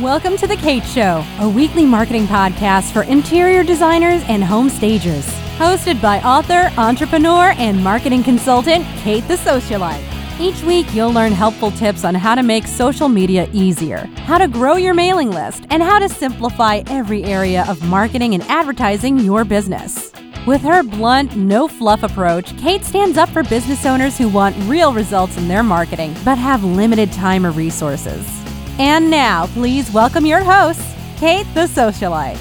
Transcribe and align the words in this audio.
Welcome 0.00 0.36
to 0.36 0.46
The 0.46 0.56
Kate 0.56 0.84
Show, 0.84 1.24
a 1.38 1.48
weekly 1.48 1.86
marketing 1.86 2.26
podcast 2.26 2.92
for 2.92 3.04
interior 3.04 3.64
designers 3.64 4.22
and 4.28 4.44
home 4.44 4.68
stagers. 4.68 5.24
Hosted 5.56 6.02
by 6.02 6.20
author, 6.20 6.70
entrepreneur, 6.76 7.54
and 7.56 7.82
marketing 7.82 8.22
consultant 8.22 8.84
Kate 8.98 9.26
the 9.26 9.36
Socialite. 9.36 10.04
Each 10.38 10.62
week, 10.64 10.86
you'll 10.92 11.14
learn 11.14 11.32
helpful 11.32 11.70
tips 11.70 12.04
on 12.04 12.14
how 12.14 12.34
to 12.34 12.42
make 12.42 12.66
social 12.66 13.08
media 13.08 13.48
easier, 13.54 14.04
how 14.26 14.36
to 14.36 14.48
grow 14.48 14.76
your 14.76 14.92
mailing 14.92 15.30
list, 15.30 15.64
and 15.70 15.82
how 15.82 15.98
to 15.98 16.10
simplify 16.10 16.82
every 16.88 17.24
area 17.24 17.64
of 17.66 17.82
marketing 17.88 18.34
and 18.34 18.42
advertising 18.50 19.16
your 19.16 19.46
business. 19.46 20.12
With 20.46 20.60
her 20.60 20.82
blunt, 20.82 21.36
no 21.36 21.68
fluff 21.68 22.02
approach, 22.02 22.54
Kate 22.58 22.84
stands 22.84 23.16
up 23.16 23.30
for 23.30 23.42
business 23.44 23.86
owners 23.86 24.18
who 24.18 24.28
want 24.28 24.56
real 24.68 24.92
results 24.92 25.38
in 25.38 25.48
their 25.48 25.62
marketing 25.62 26.14
but 26.22 26.36
have 26.36 26.62
limited 26.64 27.10
time 27.12 27.46
or 27.46 27.50
resources. 27.50 28.45
And 28.78 29.10
now, 29.10 29.46
please 29.46 29.90
welcome 29.90 30.26
your 30.26 30.44
host, 30.44 30.82
Kate 31.16 31.46
the 31.54 31.62
Socialite. 31.62 32.36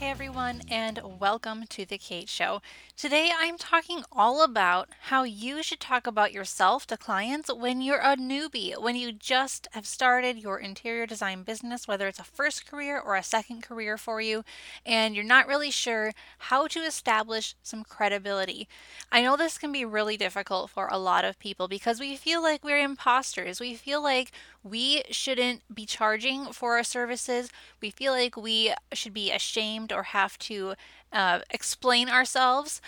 Hey 0.00 0.08
everyone, 0.08 0.62
and 0.70 0.98
welcome 1.20 1.64
to 1.68 1.84
The 1.84 1.98
Kate 1.98 2.30
Show. 2.30 2.62
Today 2.98 3.30
I'm 3.32 3.58
talking 3.58 4.02
all 4.10 4.42
about 4.42 4.88
how 5.02 5.22
you 5.22 5.62
should 5.62 5.78
talk 5.78 6.08
about 6.08 6.32
yourself 6.32 6.84
to 6.88 6.96
clients 6.96 7.48
when 7.48 7.80
you're 7.80 8.00
a 8.00 8.16
newbie, 8.16 8.76
when 8.76 8.96
you 8.96 9.12
just 9.12 9.68
have 9.70 9.86
started 9.86 10.36
your 10.36 10.58
interior 10.58 11.06
design 11.06 11.44
business, 11.44 11.86
whether 11.86 12.08
it's 12.08 12.18
a 12.18 12.24
first 12.24 12.66
career 12.68 12.98
or 12.98 13.14
a 13.14 13.22
second 13.22 13.62
career 13.62 13.98
for 13.98 14.20
you, 14.20 14.42
and 14.84 15.14
you're 15.14 15.24
not 15.24 15.46
really 15.46 15.70
sure 15.70 16.12
how 16.38 16.66
to 16.66 16.80
establish 16.80 17.54
some 17.62 17.84
credibility. 17.84 18.66
I 19.12 19.22
know 19.22 19.36
this 19.36 19.58
can 19.58 19.70
be 19.70 19.84
really 19.84 20.16
difficult 20.16 20.68
for 20.68 20.88
a 20.88 20.98
lot 20.98 21.24
of 21.24 21.38
people 21.38 21.68
because 21.68 22.00
we 22.00 22.16
feel 22.16 22.42
like 22.42 22.64
we're 22.64 22.82
imposters. 22.82 23.60
We 23.60 23.76
feel 23.76 24.02
like 24.02 24.32
we 24.64 25.04
shouldn't 25.08 25.62
be 25.72 25.86
charging 25.86 26.46
for 26.46 26.76
our 26.76 26.82
services. 26.82 27.48
We 27.80 27.90
feel 27.90 28.12
like 28.12 28.36
we 28.36 28.74
should 28.92 29.14
be 29.14 29.30
ashamed 29.30 29.92
or 29.92 30.02
have 30.02 30.36
to 30.40 30.74
uh, 31.12 31.40
explain 31.50 32.08
ourselves. 32.08 32.80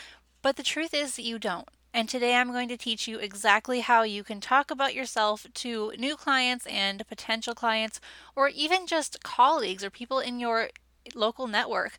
But 0.42 0.56
the 0.56 0.62
truth 0.62 0.94
is, 0.94 1.16
that 1.16 1.22
you 1.22 1.38
don't. 1.38 1.68
And 1.92 2.08
today 2.08 2.36
I'm 2.36 2.52
going 2.52 2.68
to 2.68 2.76
teach 2.76 3.08
you 3.08 3.18
exactly 3.18 3.80
how 3.80 4.02
you 4.02 4.22
can 4.22 4.40
talk 4.40 4.70
about 4.70 4.94
yourself 4.94 5.46
to 5.54 5.92
new 5.98 6.16
clients 6.16 6.66
and 6.66 7.06
potential 7.08 7.54
clients, 7.54 8.00
or 8.36 8.48
even 8.48 8.86
just 8.86 9.22
colleagues 9.24 9.82
or 9.82 9.90
people 9.90 10.20
in 10.20 10.38
your 10.38 10.70
local 11.14 11.48
network. 11.48 11.96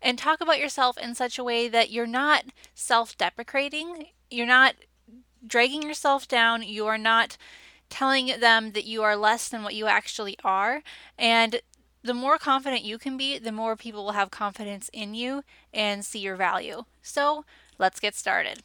And 0.00 0.18
talk 0.18 0.40
about 0.40 0.58
yourself 0.58 0.96
in 0.98 1.14
such 1.14 1.38
a 1.38 1.44
way 1.44 1.68
that 1.68 1.90
you're 1.90 2.06
not 2.06 2.44
self 2.74 3.16
deprecating, 3.16 4.06
you're 4.30 4.46
not 4.46 4.76
dragging 5.46 5.82
yourself 5.82 6.26
down, 6.26 6.62
you 6.62 6.86
are 6.86 6.98
not 6.98 7.36
telling 7.90 8.26
them 8.40 8.72
that 8.72 8.84
you 8.84 9.02
are 9.02 9.16
less 9.16 9.48
than 9.48 9.62
what 9.62 9.74
you 9.74 9.86
actually 9.86 10.36
are. 10.42 10.82
And 11.18 11.60
the 12.04 12.14
more 12.14 12.36
confident 12.36 12.82
you 12.82 12.98
can 12.98 13.16
be, 13.16 13.38
the 13.38 13.50
more 13.50 13.74
people 13.76 14.04
will 14.04 14.12
have 14.12 14.30
confidence 14.30 14.90
in 14.92 15.14
you 15.14 15.42
and 15.72 16.04
see 16.04 16.18
your 16.18 16.36
value. 16.36 16.84
So 17.02 17.46
let's 17.78 17.98
get 17.98 18.14
started. 18.14 18.60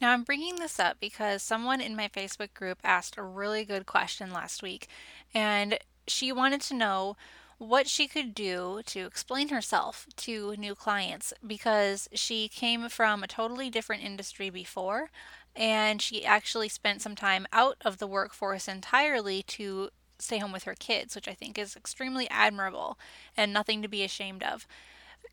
Now, 0.00 0.12
I'm 0.12 0.24
bringing 0.24 0.56
this 0.56 0.78
up 0.78 0.98
because 1.00 1.42
someone 1.42 1.80
in 1.80 1.96
my 1.96 2.08
Facebook 2.08 2.52
group 2.52 2.78
asked 2.84 3.16
a 3.16 3.22
really 3.22 3.64
good 3.64 3.86
question 3.86 4.30
last 4.30 4.62
week, 4.62 4.88
and 5.32 5.78
she 6.06 6.30
wanted 6.30 6.60
to 6.62 6.74
know 6.74 7.16
what 7.56 7.88
she 7.88 8.06
could 8.06 8.34
do 8.34 8.82
to 8.84 9.06
explain 9.06 9.48
herself 9.48 10.06
to 10.16 10.54
new 10.56 10.74
clients 10.74 11.32
because 11.46 12.08
she 12.12 12.48
came 12.48 12.90
from 12.90 13.22
a 13.22 13.28
totally 13.28 13.70
different 13.70 14.02
industry 14.02 14.50
before 14.50 15.08
and 15.56 16.02
she 16.02 16.24
actually 16.24 16.68
spent 16.68 17.00
some 17.00 17.14
time 17.14 17.46
out 17.52 17.76
of 17.84 17.98
the 17.98 18.08
workforce 18.08 18.66
entirely 18.66 19.42
to 19.44 19.88
stay 20.24 20.38
home 20.38 20.52
with 20.52 20.64
her 20.64 20.74
kids, 20.74 21.14
which 21.14 21.28
I 21.28 21.34
think 21.34 21.58
is 21.58 21.76
extremely 21.76 22.28
admirable 22.30 22.98
and 23.36 23.52
nothing 23.52 23.82
to 23.82 23.88
be 23.88 24.02
ashamed 24.02 24.42
of. 24.42 24.66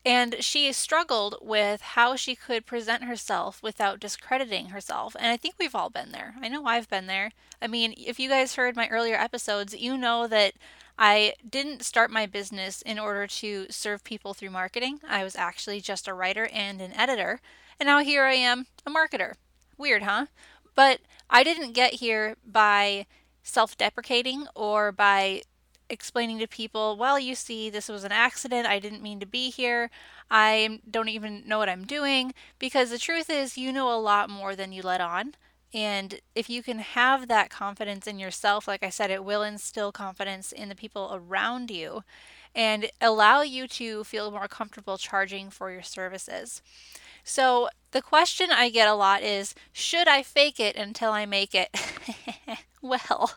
And 0.03 0.37
she 0.39 0.71
struggled 0.73 1.37
with 1.41 1.81
how 1.81 2.15
she 2.15 2.35
could 2.35 2.65
present 2.65 3.03
herself 3.03 3.61
without 3.61 3.99
discrediting 3.99 4.67
herself. 4.69 5.15
And 5.19 5.27
I 5.27 5.37
think 5.37 5.55
we've 5.59 5.75
all 5.75 5.89
been 5.91 6.11
there. 6.11 6.33
I 6.41 6.47
know 6.47 6.65
I've 6.65 6.89
been 6.89 7.05
there. 7.05 7.31
I 7.61 7.67
mean, 7.67 7.93
if 7.97 8.19
you 8.19 8.27
guys 8.27 8.55
heard 8.55 8.75
my 8.75 8.87
earlier 8.87 9.15
episodes, 9.15 9.75
you 9.75 9.97
know 9.97 10.27
that 10.27 10.53
I 10.97 11.33
didn't 11.47 11.83
start 11.83 12.09
my 12.09 12.25
business 12.25 12.81
in 12.81 12.97
order 12.97 13.27
to 13.27 13.67
serve 13.69 14.03
people 14.03 14.33
through 14.33 14.49
marketing. 14.49 15.01
I 15.07 15.23
was 15.23 15.35
actually 15.35 15.81
just 15.81 16.07
a 16.07 16.13
writer 16.13 16.49
and 16.51 16.81
an 16.81 16.93
editor. 16.93 17.39
And 17.79 17.87
now 17.87 17.99
here 17.99 18.23
I 18.23 18.33
am, 18.33 18.65
a 18.85 18.89
marketer. 18.89 19.33
Weird, 19.77 20.03
huh? 20.03 20.27
But 20.73 20.99
I 21.29 21.43
didn't 21.43 21.73
get 21.73 21.95
here 21.95 22.37
by 22.45 23.05
self 23.43 23.77
deprecating 23.77 24.47
or 24.55 24.91
by 24.91 25.41
explaining 25.89 26.39
to 26.39 26.47
people, 26.47 26.95
well, 26.95 27.19
you 27.19 27.35
see, 27.35 27.69
this 27.69 27.89
was 27.89 28.03
an 28.03 28.11
accident. 28.11 28.65
I 28.65 28.79
didn't 28.79 29.03
mean 29.03 29.19
to 29.19 29.25
be 29.25 29.49
here. 29.49 29.89
I 30.29 30.79
don't 30.89 31.09
even 31.09 31.43
know 31.45 31.59
what 31.59 31.69
I'm 31.69 31.85
doing. 31.85 32.33
Because 32.57 32.89
the 32.89 32.97
truth 32.97 33.29
is, 33.29 33.57
you 33.57 33.71
know 33.73 33.93
a 33.93 33.99
lot 33.99 34.29
more 34.29 34.55
than 34.55 34.71
you 34.71 34.81
let 34.81 35.01
on. 35.01 35.35
And 35.73 36.19
if 36.35 36.49
you 36.49 36.63
can 36.63 36.79
have 36.79 37.27
that 37.27 37.49
confidence 37.49 38.07
in 38.07 38.19
yourself, 38.19 38.67
like 38.67 38.83
I 38.83 38.89
said, 38.89 39.11
it 39.11 39.23
will 39.23 39.41
instill 39.41 39.91
confidence 39.91 40.51
in 40.51 40.69
the 40.69 40.75
people 40.75 41.11
around 41.13 41.71
you 41.71 42.03
and 42.53 42.89
allow 42.99 43.41
you 43.41 43.67
to 43.67 44.03
feel 44.03 44.31
more 44.31 44.47
comfortable 44.49 44.97
charging 44.97 45.49
for 45.49 45.71
your 45.71 45.81
services. 45.81 46.61
So, 47.23 47.69
the 47.91 48.01
question 48.01 48.51
I 48.51 48.69
get 48.69 48.89
a 48.89 48.93
lot 48.93 49.21
is 49.21 49.55
Should 49.71 50.07
I 50.07 50.23
fake 50.23 50.59
it 50.59 50.75
until 50.75 51.11
I 51.11 51.25
make 51.25 51.55
it? 51.55 51.69
well, 52.83 53.33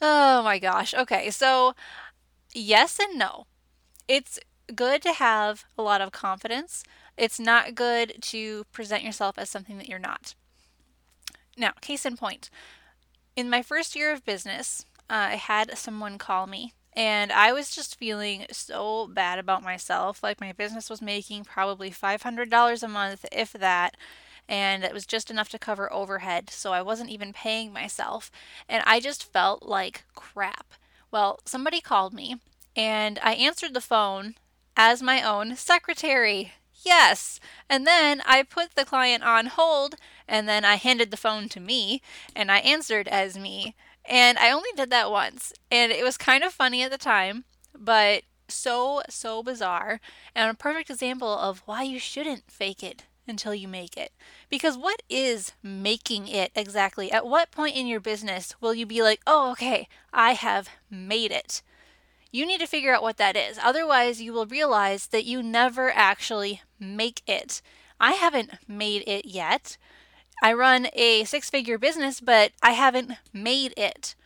oh 0.00 0.42
my 0.42 0.58
gosh. 0.58 0.94
Okay, 0.94 1.30
so 1.30 1.74
yes 2.54 2.98
and 2.98 3.18
no. 3.18 3.46
It's 4.06 4.38
good 4.74 5.02
to 5.02 5.12
have 5.12 5.64
a 5.76 5.82
lot 5.82 6.00
of 6.00 6.12
confidence. 6.12 6.84
It's 7.16 7.40
not 7.40 7.74
good 7.74 8.20
to 8.22 8.64
present 8.72 9.02
yourself 9.02 9.38
as 9.38 9.50
something 9.50 9.78
that 9.78 9.88
you're 9.88 9.98
not. 9.98 10.34
Now, 11.56 11.72
case 11.80 12.04
in 12.04 12.16
point, 12.16 12.50
in 13.36 13.48
my 13.48 13.62
first 13.62 13.94
year 13.94 14.12
of 14.12 14.24
business, 14.24 14.86
uh, 15.10 15.28
I 15.30 15.36
had 15.36 15.76
someone 15.78 16.18
call 16.18 16.46
me 16.46 16.72
and 16.96 17.32
I 17.32 17.52
was 17.52 17.74
just 17.74 17.98
feeling 17.98 18.46
so 18.50 19.08
bad 19.08 19.38
about 19.38 19.62
myself. 19.62 20.22
Like 20.22 20.40
my 20.40 20.52
business 20.52 20.88
was 20.88 21.02
making 21.02 21.44
probably 21.44 21.90
$500 21.90 22.82
a 22.82 22.88
month, 22.88 23.26
if 23.32 23.52
that. 23.52 23.96
And 24.48 24.84
it 24.84 24.92
was 24.92 25.06
just 25.06 25.30
enough 25.30 25.48
to 25.50 25.58
cover 25.58 25.92
overhead. 25.92 26.50
So 26.50 26.72
I 26.72 26.82
wasn't 26.82 27.10
even 27.10 27.32
paying 27.32 27.72
myself. 27.72 28.30
And 28.68 28.82
I 28.86 29.00
just 29.00 29.24
felt 29.32 29.62
like 29.62 30.04
crap. 30.14 30.74
Well, 31.10 31.40
somebody 31.44 31.80
called 31.80 32.12
me 32.12 32.40
and 32.76 33.18
I 33.22 33.34
answered 33.34 33.74
the 33.74 33.80
phone 33.80 34.34
as 34.76 35.02
my 35.02 35.22
own 35.22 35.56
secretary. 35.56 36.52
Yes. 36.84 37.40
And 37.68 37.86
then 37.86 38.20
I 38.26 38.42
put 38.42 38.74
the 38.74 38.84
client 38.84 39.22
on 39.22 39.46
hold 39.46 39.94
and 40.28 40.48
then 40.48 40.64
I 40.64 40.74
handed 40.74 41.10
the 41.10 41.16
phone 41.16 41.48
to 41.50 41.60
me 41.60 42.02
and 42.34 42.50
I 42.50 42.58
answered 42.58 43.08
as 43.08 43.38
me. 43.38 43.74
And 44.04 44.38
I 44.38 44.50
only 44.50 44.70
did 44.76 44.90
that 44.90 45.10
once. 45.10 45.52
And 45.70 45.92
it 45.92 46.04
was 46.04 46.18
kind 46.18 46.44
of 46.44 46.52
funny 46.52 46.82
at 46.82 46.90
the 46.90 46.98
time, 46.98 47.44
but 47.78 48.24
so, 48.48 49.02
so 49.08 49.42
bizarre. 49.42 50.00
And 50.34 50.50
a 50.50 50.54
perfect 50.54 50.90
example 50.90 51.38
of 51.38 51.62
why 51.64 51.84
you 51.84 51.98
shouldn't 51.98 52.50
fake 52.50 52.82
it 52.82 53.04
until 53.26 53.54
you 53.54 53.68
make 53.68 53.96
it. 53.96 54.12
Because 54.48 54.76
what 54.76 55.02
is 55.08 55.52
making 55.62 56.28
it 56.28 56.52
exactly? 56.54 57.10
At 57.10 57.26
what 57.26 57.50
point 57.50 57.76
in 57.76 57.86
your 57.86 58.00
business 58.00 58.54
will 58.60 58.74
you 58.74 58.86
be 58.86 59.02
like, 59.02 59.20
oh, 59.26 59.50
okay, 59.52 59.88
I 60.12 60.32
have 60.32 60.68
made 60.90 61.32
it? 61.32 61.62
You 62.30 62.46
need 62.46 62.60
to 62.60 62.66
figure 62.66 62.92
out 62.92 63.02
what 63.02 63.16
that 63.18 63.36
is. 63.36 63.58
Otherwise, 63.62 64.20
you 64.20 64.32
will 64.32 64.46
realize 64.46 65.06
that 65.08 65.24
you 65.24 65.42
never 65.42 65.90
actually 65.90 66.62
make 66.80 67.22
it. 67.26 67.62
I 68.00 68.12
haven't 68.12 68.50
made 68.66 69.04
it 69.06 69.26
yet. 69.26 69.76
I 70.42 70.52
run 70.52 70.88
a 70.94 71.24
six 71.24 71.48
figure 71.48 71.78
business, 71.78 72.20
but 72.20 72.52
I 72.62 72.72
haven't 72.72 73.12
made 73.32 73.72
it. 73.76 74.16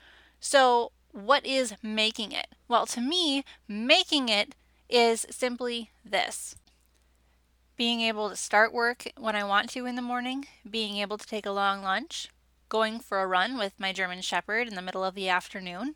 So, 0.41 0.93
what 1.13 1.45
is 1.45 1.75
making 1.83 2.33
it? 2.33 2.49
Well, 2.67 2.87
to 2.87 3.01
me, 3.01 3.45
making 3.69 4.29
it 4.29 4.55
is 4.89 5.27
simply 5.31 5.91
this 6.05 6.57
being 7.79 8.01
able 8.01 8.29
to 8.29 8.37
start 8.37 8.75
work 8.75 9.05
when 9.17 9.37
I 9.37 9.45
want 9.45 9.71
to 9.71 9.87
in 9.87 9.95
the 9.95 10.03
morning, 10.03 10.47
being 10.69 10.97
able 10.97 11.17
to 11.17 11.27
take 11.27 11.47
a 11.47 11.53
long 11.53 11.81
lunch, 11.81 12.29
going 12.69 12.99
for 12.99 13.23
a 13.23 13.27
run 13.27 13.57
with 13.57 13.73
my 13.79 13.93
German 13.93 14.21
Shepherd 14.21 14.67
in 14.67 14.75
the 14.75 14.83
middle 14.83 15.05
of 15.05 15.15
the 15.15 15.29
afternoon, 15.29 15.95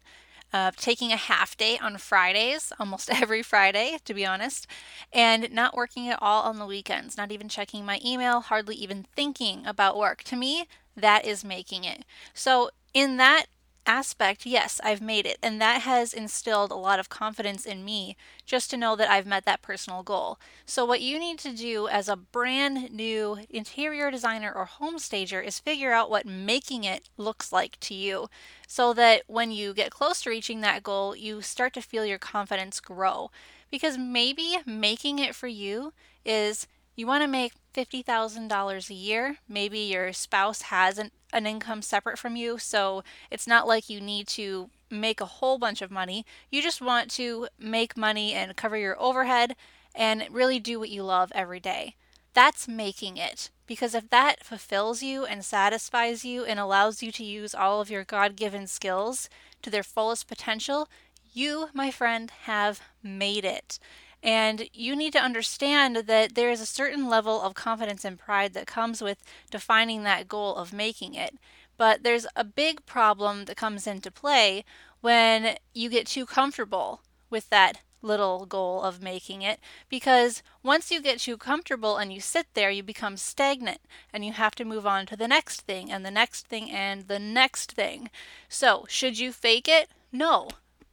uh, 0.53 0.71
taking 0.77 1.11
a 1.11 1.17
half 1.17 1.57
day 1.57 1.79
on 1.79 1.99
Fridays, 1.99 2.73
almost 2.79 3.11
every 3.23 3.43
Friday, 3.43 3.99
to 4.05 4.15
be 4.15 4.25
honest, 4.25 4.69
and 5.13 5.53
not 5.53 5.77
working 5.77 6.09
at 6.09 6.23
all 6.23 6.45
on 6.45 6.61
the 6.61 6.67
weekends, 6.67 7.17
not 7.17 7.33
even 7.33 7.49
checking 7.49 7.85
my 7.85 8.01
email, 8.05 8.41
hardly 8.41 8.77
even 8.77 9.05
thinking 9.17 9.67
about 9.67 9.99
work. 9.99 10.23
To 10.25 10.37
me, 10.37 10.69
that 10.97 11.27
is 11.27 11.45
making 11.45 11.83
it. 11.83 12.05
So, 12.33 12.71
in 12.95 13.17
that 13.17 13.47
aspect, 13.87 14.47
yes, 14.47 14.81
I've 14.85 15.01
made 15.01 15.27
it. 15.27 15.39
And 15.43 15.61
that 15.61 15.83
has 15.83 16.13
instilled 16.13 16.71
a 16.71 16.77
lot 16.77 16.99
of 16.99 17.09
confidence 17.09 17.67
in 17.67 17.85
me 17.85 18.17
just 18.47 18.71
to 18.71 18.77
know 18.77 18.97
that 18.97 19.11
I've 19.11 19.27
met 19.27 19.45
that 19.45 19.63
personal 19.63 20.03
goal. 20.03 20.39
So, 20.65 20.85
what 20.85 21.01
you 21.01 21.19
need 21.19 21.39
to 21.41 21.53
do 21.53 21.89
as 21.89 22.09
a 22.09 22.17
brand 22.17 22.93
new 22.93 23.39
interior 23.51 24.11
designer 24.11 24.53
or 24.53 24.65
home 24.65 24.99
stager 24.99 25.41
is 25.41 25.59
figure 25.59 25.93
out 25.93 26.11
what 26.11 26.27
making 26.27 26.85
it 26.85 27.09
looks 27.17 27.53
like 27.53 27.79
to 27.81 27.95
you 27.95 28.29
so 28.67 28.93
that 28.95 29.23
when 29.27 29.51
you 29.51 29.75
get 29.75 29.91
close 29.91 30.23
to 30.23 30.31
reaching 30.31 30.61
that 30.61 30.83
goal, 30.83 31.15
you 31.17 31.43
start 31.43 31.75
to 31.75 31.83
feel 31.83 32.07
your 32.07 32.19
confidence 32.19 32.81
grow. 32.81 33.31
Because 33.71 33.97
maybe 33.99 34.59
making 34.67 35.19
it 35.19 35.35
for 35.35 35.47
you 35.47 35.93
is 36.25 36.67
you 36.95 37.07
want 37.07 37.23
to 37.23 37.29
make 37.29 37.55
$50,000 37.75 38.91
a 38.91 38.95
year. 38.95 39.37
Maybe 39.49 39.79
your 39.81 40.13
spouse 40.13 40.63
has 40.63 40.99
an, 40.99 41.11
an 41.33 41.47
income 41.47 41.83
separate 41.83 42.19
from 42.19 42.37
you, 42.37 42.59
so 42.59 43.03
it's 43.31 43.47
not 43.47 43.67
like 43.67 43.89
you 43.89 44.01
need 44.01 44.27
to 44.29 44.71
make 44.91 45.21
a 45.21 45.27
whole 45.27 45.59
bunch 45.59 45.83
of 45.83 45.91
money. 45.91 46.27
You 46.51 46.63
just 46.63 46.81
want 46.83 47.11
to 47.13 47.49
make 47.59 47.97
money 47.97 48.35
and 48.35 48.57
cover 48.57 48.77
your 48.77 49.01
overhead 49.01 49.57
and 49.95 50.27
really 50.31 50.59
do 50.59 50.79
what 50.79 50.91
you 50.91 51.03
love 51.03 51.33
every 51.35 51.61
day. 51.61 51.97
That's 52.35 52.69
making 52.69 53.17
it. 53.17 53.51
Because 53.67 53.95
if 53.95 54.11
that 54.11 54.45
fulfills 54.45 55.03
you 55.03 55.25
and 55.25 55.45
satisfies 55.45 56.25
you 56.25 56.45
and 56.45 56.59
allows 56.59 57.03
you 57.03 57.13
to 57.13 57.25
use 57.25 57.55
all 57.55 57.81
of 57.81 57.91
your 57.91 58.05
God 58.05 58.37
given 58.37 58.67
skills 58.67 59.29
to 59.63 59.71
their 59.71 59.83
fullest 59.83 60.29
potential, 60.29 60.89
you, 61.33 61.69
my 61.73 61.91
friend, 61.91 62.31
have 62.43 62.81
made 63.03 63.45
it. 63.45 63.79
And 64.23 64.69
you 64.73 64.95
need 64.95 65.13
to 65.15 65.23
understand 65.23 65.97
that 65.97 66.35
there 66.35 66.51
is 66.51 66.61
a 66.61 66.67
certain 66.67 67.09
level 67.09 67.41
of 67.41 67.55
confidence 67.55 68.05
and 68.05 68.19
pride 68.19 68.55
that 68.55 68.67
comes 68.67 69.03
with 69.03 69.23
defining 69.51 70.05
that 70.05 70.29
goal 70.29 70.55
of 70.55 70.73
making 70.73 71.15
it. 71.15 71.37
But 71.77 72.05
there's 72.05 72.27
a 72.37 72.45
big 72.45 72.87
problem 72.87 73.47
that 73.47 73.57
comes 73.57 73.87
into 73.87 74.11
play 74.11 74.65
when 75.01 75.57
you 75.75 75.89
get 75.89 76.07
too 76.07 76.27
comfortable 76.27 77.01
with 77.31 77.51
that 77.51 77.81
little 78.03 78.47
goal 78.47 78.83
of 78.83 79.03
making 79.03 79.43
it 79.43 79.61
because 79.89 80.43
once 80.63 80.91
you 80.91 81.01
get 81.01 81.21
too 81.21 81.37
comfortable 81.37 81.97
and 81.97 82.13
you 82.13 82.21
sit 82.21 82.47
there, 82.55 82.71
you 82.71 82.83
become 82.83 83.17
stagnant 83.17 83.81
and 84.13 84.25
you 84.25 84.33
have 84.33 84.55
to 84.57 84.65
move 84.65 84.87
on 84.87 85.07
to 85.07 85.17
the 85.17 85.29
next 85.29 85.63
thing 85.63 85.91
and 85.91 86.05
the 86.05 86.11
next 86.11 86.47
thing 86.49 86.71
and 86.71 87.09
the 87.09 87.19
next 87.19 87.73
thing. 87.73 88.11
So, 88.49 88.85
should 88.89 89.19
you 89.19 89.33
fake 89.33 89.69
it? 89.69 89.89
No, 90.11 90.49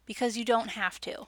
because 0.05 0.37
you 0.37 0.45
don't 0.45 0.71
have 0.71 1.01
to. 1.01 1.27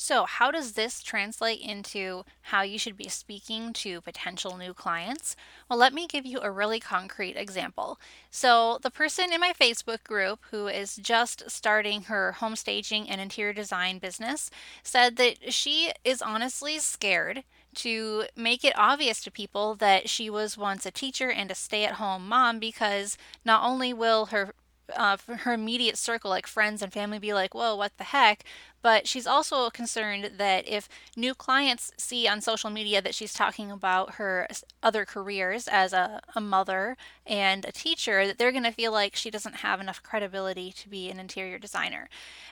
So, 0.00 0.26
how 0.26 0.52
does 0.52 0.74
this 0.74 1.02
translate 1.02 1.60
into 1.60 2.24
how 2.42 2.62
you 2.62 2.78
should 2.78 2.96
be 2.96 3.08
speaking 3.08 3.72
to 3.74 4.00
potential 4.00 4.56
new 4.56 4.72
clients? 4.72 5.34
Well, 5.68 5.76
let 5.76 5.92
me 5.92 6.06
give 6.06 6.24
you 6.24 6.38
a 6.40 6.52
really 6.52 6.78
concrete 6.78 7.36
example. 7.36 7.98
So, 8.30 8.78
the 8.80 8.92
person 8.92 9.32
in 9.32 9.40
my 9.40 9.52
Facebook 9.52 10.04
group 10.04 10.44
who 10.52 10.68
is 10.68 10.96
just 10.96 11.50
starting 11.50 12.02
her 12.02 12.30
home 12.32 12.54
staging 12.54 13.10
and 13.10 13.20
interior 13.20 13.52
design 13.52 13.98
business 13.98 14.50
said 14.84 15.16
that 15.16 15.52
she 15.52 15.90
is 16.04 16.22
honestly 16.22 16.78
scared 16.78 17.42
to 17.74 18.26
make 18.36 18.64
it 18.64 18.78
obvious 18.78 19.20
to 19.24 19.32
people 19.32 19.74
that 19.74 20.08
she 20.08 20.30
was 20.30 20.56
once 20.56 20.86
a 20.86 20.92
teacher 20.92 21.28
and 21.30 21.50
a 21.50 21.56
stay 21.56 21.84
at 21.84 21.94
home 21.94 22.28
mom 22.28 22.60
because 22.60 23.18
not 23.44 23.64
only 23.68 23.92
will 23.92 24.26
her 24.26 24.54
uh, 24.96 25.16
her 25.26 25.52
immediate 25.52 25.98
circle, 25.98 26.30
like 26.30 26.46
friends 26.46 26.82
and 26.82 26.92
family, 26.92 27.18
be 27.18 27.34
like, 27.34 27.54
whoa, 27.54 27.76
what 27.76 27.96
the 27.98 28.04
heck? 28.04 28.44
But 28.80 29.08
she's 29.08 29.26
also 29.26 29.70
concerned 29.70 30.32
that 30.36 30.68
if 30.68 30.88
new 31.16 31.34
clients 31.34 31.92
see 31.96 32.28
on 32.28 32.40
social 32.40 32.70
media 32.70 33.02
that 33.02 33.14
she's 33.14 33.32
talking 33.32 33.70
about 33.70 34.14
her 34.14 34.46
other 34.82 35.04
careers 35.04 35.66
as 35.68 35.92
a, 35.92 36.20
a 36.34 36.40
mother 36.40 36.96
and 37.26 37.64
a 37.64 37.72
teacher, 37.72 38.26
that 38.26 38.38
they're 38.38 38.52
going 38.52 38.64
to 38.64 38.72
feel 38.72 38.92
like 38.92 39.16
she 39.16 39.30
doesn't 39.30 39.56
have 39.56 39.80
enough 39.80 40.02
credibility 40.02 40.72
to 40.72 40.88
be 40.88 41.10
an 41.10 41.18
interior 41.18 41.58
designer. 41.58 42.08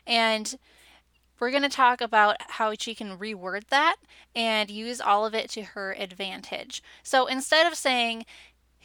And 0.07 0.57
we're 1.39 1.51
going 1.51 1.63
to 1.63 1.69
talk 1.69 2.01
about 2.01 2.37
how 2.41 2.73
she 2.79 2.95
can 2.95 3.19
reword 3.19 3.69
that 3.69 3.97
and 4.35 4.71
use 4.71 5.01
all 5.01 5.27
of 5.27 5.35
it 5.35 5.51
to 5.51 5.63
her 5.63 5.95
advantage. 5.99 6.83
So 7.03 7.27
instead 7.27 7.67
of 7.67 7.77
saying, 7.77 8.25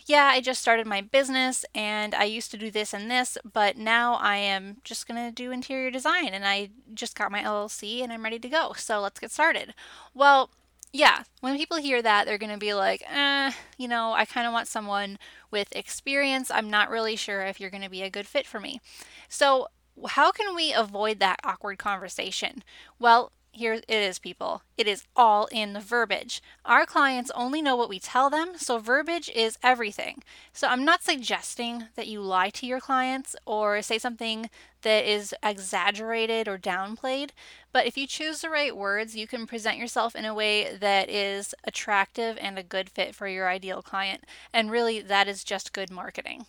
yeah, 0.06 0.26
I 0.26 0.42
just 0.42 0.62
started 0.62 0.88
my 0.88 1.02
business 1.02 1.66
and 1.74 2.14
I 2.16 2.24
used 2.24 2.52
to 2.52 2.58
do 2.58 2.72
this 2.72 2.94
and 2.94 3.10
this, 3.10 3.38
but 3.52 3.78
now 3.78 4.16
I 4.16 4.38
am 4.38 4.78
just 4.84 5.08
going 5.08 5.24
to 5.24 5.32
do 5.32 5.52
interior 5.52 5.92
design 5.92 6.30
and 6.30 6.46
I 6.46 6.70
just 6.94 7.16
got 7.16 7.32
my 7.32 7.42
LLC 7.42 8.04
and 8.04 8.12
I'm 8.12 8.24
ready 8.24 8.40
to 8.40 8.50
go. 8.50 8.74
So 8.76 9.00
let's 9.00 9.20
get 9.20 9.32
started. 9.32 9.74
Well, 10.14 10.50
yeah, 10.94 11.24
when 11.40 11.58
people 11.58 11.78
hear 11.78 12.02
that, 12.02 12.26
they're 12.26 12.38
going 12.38 12.52
to 12.52 12.58
be 12.58 12.74
like, 12.74 13.04
eh, 13.10 13.52
you 13.78 13.88
know, 13.88 14.12
I 14.12 14.26
kind 14.26 14.46
of 14.46 14.54
want 14.54 14.68
someone 14.68 15.18
with 15.50 15.74
experience. 15.76 16.52
I'm 16.52 16.70
not 16.70 16.90
really 16.90 17.16
sure 17.16 17.42
if 17.42 17.60
you're 17.60 17.70
going 17.70 17.84
to 17.84 17.90
be 17.90 18.02
a 18.02 18.10
good 18.10 18.28
fit 18.28 18.46
for 18.46 18.60
me. 18.60 18.82
So, 19.30 19.68
how 20.08 20.32
can 20.32 20.56
we 20.56 20.74
avoid 20.74 21.20
that 21.20 21.40
awkward 21.44 21.78
conversation? 21.78 22.64
Well, 23.00 23.32
here 23.54 23.74
it 23.74 23.86
is, 23.90 24.18
people. 24.18 24.64
It 24.78 24.88
is 24.88 25.04
all 25.16 25.48
in 25.52 25.74
the 25.74 25.80
verbiage. 25.80 26.42
Our 26.66 26.86
clients 26.86 27.32
only 27.36 27.62
know 27.62 27.76
what 27.76 27.90
we 27.90 28.00
tell 28.00 28.30
them, 28.30 28.54
so 28.56 28.78
verbiage 28.78 29.30
is 29.36 29.58
everything. 29.62 30.24
So 30.54 30.68
I'm 30.68 30.86
not 30.86 31.04
suggesting 31.04 31.88
that 31.96 32.08
you 32.08 32.22
lie 32.22 32.50
to 32.52 32.66
your 32.66 32.80
clients 32.80 33.36
or 33.46 33.82
say 33.82 33.98
something 33.98 34.50
that 34.84 35.06
is 35.06 35.36
exaggerated 35.44 36.48
or 36.48 36.58
downplayed, 36.58 37.32
but 37.74 37.86
if 37.86 37.98
you 37.98 38.08
choose 38.08 38.42
the 38.42 38.50
right 38.50 38.76
words, 38.76 39.16
you 39.16 39.28
can 39.28 39.46
present 39.46 39.78
yourself 39.78 40.16
in 40.16 40.26
a 40.26 40.34
way 40.34 40.76
that 40.76 41.10
is 41.10 41.54
attractive 41.66 42.38
and 42.40 42.58
a 42.58 42.64
good 42.64 42.90
fit 42.90 43.14
for 43.14 43.28
your 43.28 43.50
ideal 43.50 43.82
client. 43.82 44.24
And 44.54 44.72
really, 44.72 45.02
that 45.02 45.28
is 45.28 45.44
just 45.44 45.74
good 45.74 45.92
marketing. 45.92 46.46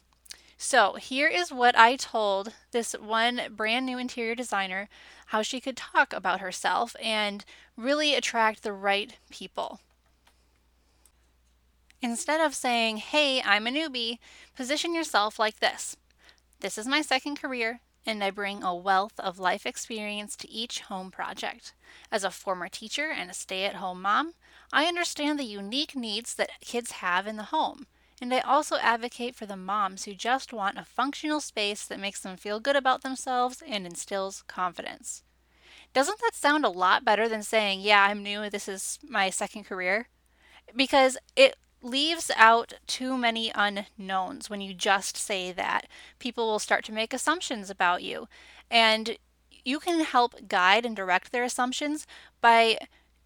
So, 0.65 0.93
here 0.93 1.27
is 1.27 1.53
what 1.53 1.77
I 1.77 1.97
told 1.97 2.53
this 2.71 2.93
one 2.93 3.49
brand 3.51 3.85
new 3.85 3.99
interior 3.99 4.37
designer 4.37 4.89
how 5.27 5.43
she 5.43 5.61
could 5.61 5.77
talk 5.77 6.13
about 6.13 6.39
herself 6.39 6.95
and 7.03 7.45
really 7.77 8.15
attract 8.15 8.63
the 8.63 8.73
right 8.73 9.19
people. 9.29 9.81
Instead 12.01 12.41
of 12.41 12.55
saying, 12.55 12.99
Hey, 12.99 13.43
I'm 13.43 13.67
a 13.67 13.71
newbie, 13.71 14.19
position 14.55 14.95
yourself 14.95 15.37
like 15.37 15.59
this 15.59 15.97
This 16.61 16.79
is 16.79 16.87
my 16.87 17.03
second 17.03 17.41
career, 17.41 17.81
and 18.07 18.23
I 18.23 18.31
bring 18.31 18.63
a 18.63 18.73
wealth 18.73 19.19
of 19.19 19.41
life 19.41 19.67
experience 19.67 20.37
to 20.37 20.49
each 20.49 20.83
home 20.83 21.11
project. 21.11 21.75
As 22.13 22.23
a 22.23 22.31
former 22.31 22.69
teacher 22.69 23.11
and 23.11 23.33
a 23.33 23.35
stay 23.35 23.65
at 23.65 23.75
home 23.75 24.01
mom, 24.01 24.35
I 24.73 24.87
understand 24.87 25.41
the 25.41 25.45
unique 25.45 25.97
needs 25.97 26.37
that 26.37 26.61
kids 26.61 26.93
have 26.93 27.27
in 27.27 27.37
the 27.37 27.51
home 27.51 27.89
and 28.23 28.33
I 28.33 28.39
also 28.39 28.77
advocate 28.77 29.35
for 29.35 29.47
the 29.47 29.57
moms 29.57 30.05
who 30.05 30.15
just 30.15 30.53
want 30.53 30.79
a 30.79 30.85
functional 30.85 31.41
space 31.41 31.85
that 31.85 31.99
makes 31.99 32.21
them 32.21 32.37
feel 32.37 32.61
good 32.61 32.77
about 32.77 33.03
themselves 33.03 33.61
and 33.67 33.85
instills 33.85 34.45
confidence. 34.47 35.25
Doesn't 35.93 36.21
that 36.21 36.37
sound 36.37 36.65
a 36.65 36.71
lot 36.71 37.05
better 37.05 37.29
than 37.29 37.43
saying, 37.43 37.81
Yeah, 37.81 38.05
I'm 38.05 38.23
new, 38.23 38.49
this 38.49 38.69
is 38.69 39.01
my 39.03 39.29
second 39.29 39.65
career? 39.65 40.07
Because 40.75 41.19
it 41.35 41.57
leaves 41.83 42.31
out 42.37 42.75
too 42.87 43.19
many 43.19 43.51
unknowns 43.57 44.49
when 44.49 44.61
you 44.61 44.73
just 44.73 45.17
say 45.17 45.51
that. 45.51 45.89
People 46.21 46.47
will 46.47 46.61
start 46.61 46.85
to 46.85 46.93
make 46.93 47.13
assumptions 47.13 47.71
about 47.71 48.05
you. 48.05 48.29
And 48.71 49.17
you 49.65 49.81
can 49.81 50.05
help 50.05 50.47
guide 50.47 50.87
and 50.87 50.95
direct 50.95 51.33
their 51.33 51.43
assumptions 51.43 52.07
by 52.41 52.79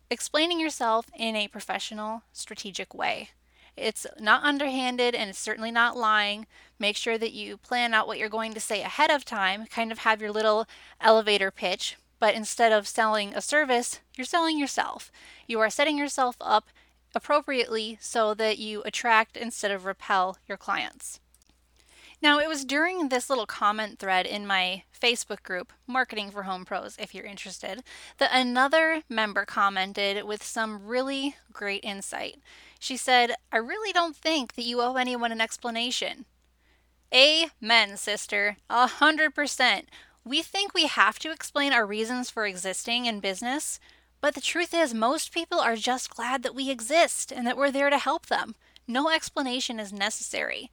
explaining 0.08 0.58
yourself 0.58 1.10
in 1.14 1.36
a 1.36 1.48
professional, 1.48 2.22
strategic 2.32 2.94
way. 2.94 3.28
It's 3.76 4.06
not 4.18 4.42
underhanded 4.42 5.14
and 5.14 5.30
it's 5.30 5.38
certainly 5.38 5.70
not 5.70 5.96
lying. 5.96 6.46
Make 6.78 6.96
sure 6.96 7.18
that 7.18 7.32
you 7.32 7.56
plan 7.56 7.92
out 7.92 8.06
what 8.06 8.18
you're 8.18 8.28
going 8.28 8.54
to 8.54 8.60
say 8.60 8.82
ahead 8.82 9.10
of 9.10 9.24
time, 9.24 9.66
kind 9.66 9.92
of 9.92 9.98
have 9.98 10.20
your 10.20 10.32
little 10.32 10.66
elevator 11.00 11.50
pitch, 11.50 11.96
but 12.18 12.34
instead 12.34 12.72
of 12.72 12.88
selling 12.88 13.34
a 13.34 13.40
service, 13.40 14.00
you're 14.16 14.24
selling 14.24 14.58
yourself. 14.58 15.12
You 15.46 15.60
are 15.60 15.70
setting 15.70 15.98
yourself 15.98 16.36
up 16.40 16.68
appropriately 17.14 17.98
so 18.00 18.34
that 18.34 18.58
you 18.58 18.82
attract 18.84 19.36
instead 19.36 19.70
of 19.70 19.84
repel 19.84 20.38
your 20.46 20.58
clients. 20.58 21.20
Now, 22.22 22.38
it 22.38 22.48
was 22.48 22.64
during 22.64 23.08
this 23.08 23.28
little 23.28 23.46
comment 23.46 23.98
thread 23.98 24.24
in 24.26 24.46
my 24.46 24.84
Facebook 24.98 25.42
group, 25.42 25.72
Marketing 25.86 26.30
for 26.30 26.44
Home 26.44 26.64
Pros, 26.64 26.96
if 26.98 27.14
you're 27.14 27.26
interested, 27.26 27.82
that 28.16 28.30
another 28.32 29.02
member 29.08 29.44
commented 29.44 30.24
with 30.24 30.42
some 30.42 30.86
really 30.86 31.36
great 31.52 31.84
insight. 31.84 32.36
She 32.86 32.96
said, 32.96 33.34
I 33.50 33.56
really 33.56 33.92
don't 33.92 34.14
think 34.14 34.54
that 34.54 34.62
you 34.62 34.80
owe 34.80 34.94
anyone 34.94 35.32
an 35.32 35.40
explanation. 35.40 36.24
Amen, 37.12 37.96
sister. 37.96 38.58
A 38.70 38.86
hundred 38.86 39.34
percent. 39.34 39.88
We 40.24 40.40
think 40.40 40.72
we 40.72 40.86
have 40.86 41.18
to 41.18 41.32
explain 41.32 41.72
our 41.72 41.84
reasons 41.84 42.30
for 42.30 42.46
existing 42.46 43.06
in 43.06 43.18
business, 43.18 43.80
but 44.20 44.36
the 44.36 44.40
truth 44.40 44.72
is, 44.72 44.94
most 44.94 45.34
people 45.34 45.58
are 45.58 45.74
just 45.74 46.14
glad 46.14 46.44
that 46.44 46.54
we 46.54 46.70
exist 46.70 47.32
and 47.32 47.44
that 47.44 47.56
we're 47.56 47.72
there 47.72 47.90
to 47.90 47.98
help 47.98 48.26
them. 48.26 48.54
No 48.86 49.10
explanation 49.10 49.80
is 49.80 49.92
necessary. 49.92 50.70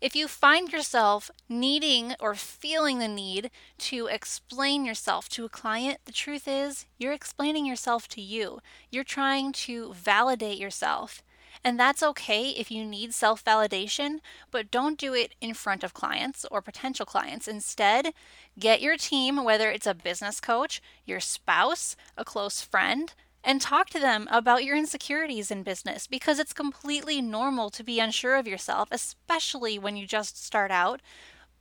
If 0.00 0.16
you 0.16 0.26
find 0.26 0.72
yourself 0.72 1.30
needing 1.48 2.16
or 2.18 2.34
feeling 2.34 2.98
the 2.98 3.06
need 3.06 3.52
to 3.78 4.08
explain 4.08 4.84
yourself 4.84 5.28
to 5.28 5.44
a 5.44 5.48
client, 5.48 6.00
the 6.06 6.12
truth 6.12 6.48
is 6.48 6.86
you're 6.98 7.12
explaining 7.12 7.66
yourself 7.66 8.08
to 8.08 8.20
you. 8.20 8.58
You're 8.90 9.04
trying 9.04 9.52
to 9.52 9.94
validate 9.94 10.58
yourself. 10.58 11.22
And 11.64 11.78
that's 11.78 12.02
okay 12.02 12.50
if 12.50 12.70
you 12.70 12.84
need 12.84 13.14
self 13.14 13.44
validation, 13.44 14.18
but 14.50 14.70
don't 14.70 14.98
do 14.98 15.14
it 15.14 15.34
in 15.40 15.54
front 15.54 15.84
of 15.84 15.94
clients 15.94 16.44
or 16.50 16.60
potential 16.60 17.06
clients. 17.06 17.46
Instead, 17.46 18.12
get 18.58 18.82
your 18.82 18.96
team, 18.96 19.44
whether 19.44 19.70
it's 19.70 19.86
a 19.86 19.94
business 19.94 20.40
coach, 20.40 20.82
your 21.06 21.20
spouse, 21.20 21.96
a 22.16 22.24
close 22.24 22.60
friend, 22.60 23.12
and 23.44 23.60
talk 23.60 23.90
to 23.90 23.98
them 24.00 24.28
about 24.30 24.64
your 24.64 24.76
insecurities 24.76 25.50
in 25.50 25.62
business 25.62 26.06
because 26.06 26.38
it's 26.38 26.52
completely 26.52 27.20
normal 27.20 27.70
to 27.70 27.84
be 27.84 28.00
unsure 28.00 28.36
of 28.36 28.46
yourself, 28.46 28.88
especially 28.92 29.78
when 29.78 29.96
you 29.96 30.06
just 30.06 30.42
start 30.42 30.70
out. 30.70 31.00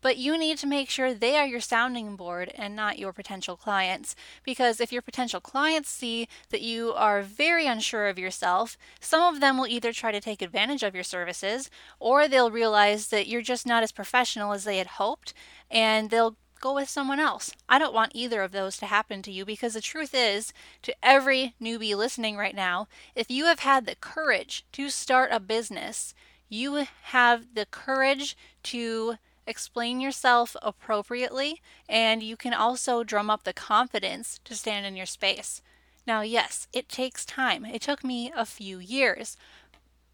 But 0.01 0.17
you 0.17 0.37
need 0.37 0.57
to 0.59 0.67
make 0.67 0.89
sure 0.89 1.13
they 1.13 1.37
are 1.37 1.45
your 1.45 1.59
sounding 1.59 2.15
board 2.15 2.51
and 2.55 2.75
not 2.75 2.99
your 2.99 3.13
potential 3.13 3.55
clients. 3.55 4.15
Because 4.43 4.81
if 4.81 4.91
your 4.91 5.01
potential 5.01 5.39
clients 5.39 5.89
see 5.89 6.27
that 6.49 6.61
you 6.61 6.93
are 6.93 7.21
very 7.21 7.67
unsure 7.67 8.07
of 8.07 8.19
yourself, 8.19 8.77
some 8.99 9.21
of 9.21 9.39
them 9.39 9.57
will 9.57 9.67
either 9.67 9.93
try 9.93 10.11
to 10.11 10.19
take 10.19 10.41
advantage 10.41 10.83
of 10.83 10.95
your 10.95 11.03
services 11.03 11.69
or 11.99 12.27
they'll 12.27 12.51
realize 12.51 13.07
that 13.07 13.27
you're 13.27 13.41
just 13.41 13.65
not 13.65 13.83
as 13.83 13.91
professional 13.91 14.53
as 14.53 14.63
they 14.63 14.77
had 14.77 14.87
hoped 14.87 15.33
and 15.69 16.09
they'll 16.09 16.35
go 16.59 16.75
with 16.75 16.87
someone 16.87 17.19
else. 17.19 17.51
I 17.67 17.79
don't 17.79 17.93
want 17.93 18.11
either 18.13 18.41
of 18.41 18.51
those 18.51 18.77
to 18.77 18.85
happen 18.85 19.21
to 19.23 19.31
you 19.31 19.45
because 19.45 19.73
the 19.73 19.81
truth 19.81 20.13
is, 20.13 20.53
to 20.83 20.95
every 21.03 21.55
newbie 21.61 21.95
listening 21.95 22.37
right 22.37 22.55
now, 22.55 22.87
if 23.15 23.29
you 23.29 23.45
have 23.45 23.59
had 23.59 23.85
the 23.85 23.95
courage 23.95 24.63
to 24.73 24.89
start 24.89 25.31
a 25.31 25.39
business, 25.39 26.13
you 26.47 26.85
have 27.03 27.55
the 27.55 27.65
courage 27.65 28.37
to 28.63 29.15
explain 29.47 29.99
yourself 29.99 30.55
appropriately, 30.61 31.61
and 31.89 32.23
you 32.23 32.37
can 32.37 32.53
also 32.53 33.03
drum 33.03 33.29
up 33.29 33.43
the 33.43 33.53
confidence 33.53 34.39
to 34.45 34.55
stand 34.55 34.85
in 34.85 34.95
your 34.95 35.05
space. 35.05 35.61
Now, 36.07 36.21
yes, 36.21 36.67
it 36.73 36.89
takes 36.89 37.25
time. 37.25 37.65
It 37.65 37.81
took 37.81 38.03
me 38.03 38.31
a 38.35 38.45
few 38.45 38.79
years, 38.79 39.37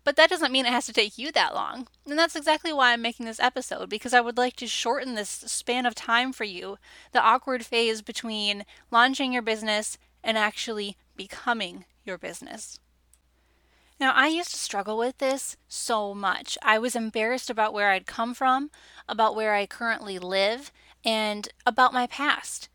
but 0.03 0.15
that 0.15 0.29
doesn't 0.29 0.51
mean 0.51 0.65
it 0.65 0.71
has 0.71 0.85
to 0.85 0.93
take 0.93 1.17
you 1.17 1.31
that 1.33 1.53
long. 1.53 1.87
And 2.07 2.17
that's 2.17 2.35
exactly 2.35 2.71
why 2.71 2.93
I'm 2.93 3.01
making 3.01 3.25
this 3.25 3.39
episode, 3.39 3.89
because 3.89 4.13
I 4.13 4.21
would 4.21 4.37
like 4.37 4.55
to 4.57 4.67
shorten 4.67 5.15
this 5.15 5.29
span 5.29 5.85
of 5.85 5.95
time 5.95 6.31
for 6.31 6.45
you 6.45 6.77
the 7.11 7.21
awkward 7.21 7.65
phase 7.65 8.01
between 8.01 8.65
launching 8.91 9.33
your 9.33 9.41
business 9.41 9.97
and 10.23 10.37
actually 10.37 10.97
becoming 11.15 11.85
your 12.05 12.17
business. 12.17 12.79
Now, 13.99 14.13
I 14.13 14.27
used 14.27 14.51
to 14.51 14.57
struggle 14.57 14.97
with 14.97 15.17
this 15.17 15.57
so 15.67 16.13
much. 16.13 16.57
I 16.61 16.77
was 16.77 16.95
embarrassed 16.95 17.49
about 17.49 17.73
where 17.73 17.89
I'd 17.89 18.05
come 18.05 18.33
from, 18.35 18.69
about 19.09 19.35
where 19.35 19.55
I 19.55 19.65
currently 19.65 20.19
live, 20.19 20.71
and 21.03 21.49
about 21.65 21.93
my 21.93 22.05
past. 22.05 22.69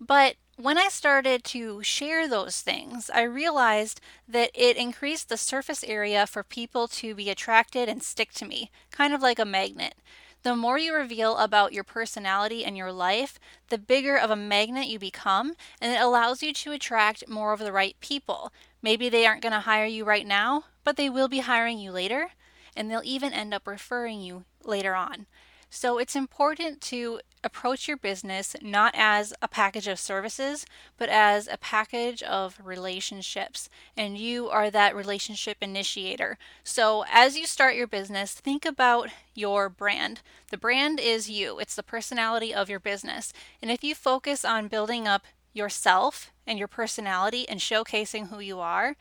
But 0.00 0.36
when 0.56 0.78
I 0.78 0.88
started 0.88 1.42
to 1.44 1.82
share 1.82 2.28
those 2.28 2.60
things, 2.60 3.10
I 3.12 3.22
realized 3.22 4.00
that 4.28 4.50
it 4.54 4.76
increased 4.76 5.28
the 5.28 5.36
surface 5.36 5.82
area 5.82 6.26
for 6.26 6.42
people 6.44 6.86
to 6.88 7.14
be 7.14 7.30
attracted 7.30 7.88
and 7.88 8.02
stick 8.02 8.32
to 8.34 8.44
me, 8.44 8.70
kind 8.92 9.12
of 9.12 9.22
like 9.22 9.38
a 9.38 9.44
magnet. 9.44 9.94
The 10.44 10.54
more 10.54 10.78
you 10.78 10.94
reveal 10.94 11.36
about 11.38 11.72
your 11.72 11.82
personality 11.82 12.64
and 12.64 12.76
your 12.76 12.92
life, 12.92 13.40
the 13.70 13.78
bigger 13.78 14.16
of 14.16 14.30
a 14.30 14.36
magnet 14.36 14.86
you 14.86 14.98
become, 14.98 15.54
and 15.80 15.92
it 15.92 16.00
allows 16.00 16.42
you 16.42 16.52
to 16.52 16.72
attract 16.72 17.28
more 17.28 17.52
of 17.52 17.58
the 17.58 17.72
right 17.72 17.96
people. 18.00 18.52
Maybe 18.82 19.08
they 19.08 19.26
aren't 19.26 19.42
going 19.42 19.52
to 19.52 19.60
hire 19.60 19.86
you 19.86 20.04
right 20.04 20.26
now, 20.26 20.64
but 20.84 20.96
they 20.96 21.10
will 21.10 21.28
be 21.28 21.40
hiring 21.40 21.78
you 21.78 21.90
later, 21.90 22.30
and 22.76 22.90
they'll 22.90 23.02
even 23.04 23.32
end 23.32 23.52
up 23.52 23.66
referring 23.66 24.20
you 24.20 24.44
later 24.64 24.94
on. 24.94 25.26
So 25.70 25.98
it's 25.98 26.16
important 26.16 26.80
to 26.82 27.20
approach 27.44 27.86
your 27.86 27.98
business 27.98 28.56
not 28.62 28.94
as 28.96 29.34
a 29.42 29.48
package 29.48 29.86
of 29.86 29.98
services, 29.98 30.64
but 30.96 31.10
as 31.10 31.46
a 31.46 31.58
package 31.58 32.22
of 32.22 32.58
relationships. 32.64 33.68
And 33.96 34.16
you 34.16 34.48
are 34.48 34.70
that 34.70 34.96
relationship 34.96 35.58
initiator. 35.60 36.38
So 36.64 37.04
as 37.12 37.36
you 37.36 37.46
start 37.46 37.76
your 37.76 37.86
business, 37.86 38.32
think 38.32 38.64
about 38.64 39.10
your 39.34 39.68
brand. 39.68 40.22
The 40.50 40.56
brand 40.56 40.98
is 40.98 41.28
you, 41.28 41.58
it's 41.58 41.76
the 41.76 41.82
personality 41.82 42.54
of 42.54 42.70
your 42.70 42.80
business. 42.80 43.32
And 43.60 43.70
if 43.70 43.84
you 43.84 43.94
focus 43.94 44.44
on 44.46 44.68
building 44.68 45.06
up 45.06 45.26
yourself 45.58 46.32
and 46.46 46.58
your 46.58 46.68
personality 46.68 47.46
and 47.48 47.60
showcasing 47.60 48.28
who 48.28 48.40
you 48.40 48.60
are, 48.60 48.96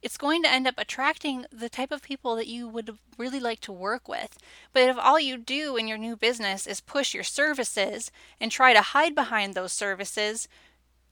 it's 0.00 0.16
going 0.16 0.42
to 0.42 0.50
end 0.50 0.66
up 0.66 0.74
attracting 0.78 1.44
the 1.52 1.68
type 1.68 1.90
of 1.90 2.02
people 2.02 2.36
that 2.36 2.46
you 2.46 2.68
would 2.68 2.96
really 3.16 3.40
like 3.40 3.60
to 3.60 3.72
work 3.72 4.08
with. 4.08 4.38
But 4.72 4.88
if 4.88 4.96
all 4.98 5.18
you 5.18 5.36
do 5.36 5.76
in 5.76 5.88
your 5.88 5.98
new 5.98 6.16
business 6.16 6.66
is 6.66 6.80
push 6.80 7.14
your 7.14 7.24
services 7.24 8.10
and 8.40 8.50
try 8.50 8.72
to 8.72 8.80
hide 8.80 9.14
behind 9.14 9.54
those 9.54 9.72
services, 9.72 10.48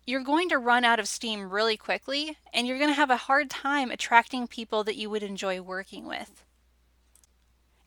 you're 0.06 0.22
going 0.22 0.48
to 0.50 0.58
run 0.58 0.84
out 0.84 1.00
of 1.00 1.08
steam 1.08 1.50
really 1.50 1.76
quickly 1.76 2.38
and 2.54 2.66
you're 2.66 2.78
going 2.78 2.90
to 2.90 2.94
have 2.94 3.10
a 3.10 3.16
hard 3.16 3.50
time 3.50 3.90
attracting 3.90 4.46
people 4.46 4.84
that 4.84 4.96
you 4.96 5.10
would 5.10 5.24
enjoy 5.24 5.60
working 5.60 6.06
with. 6.06 6.44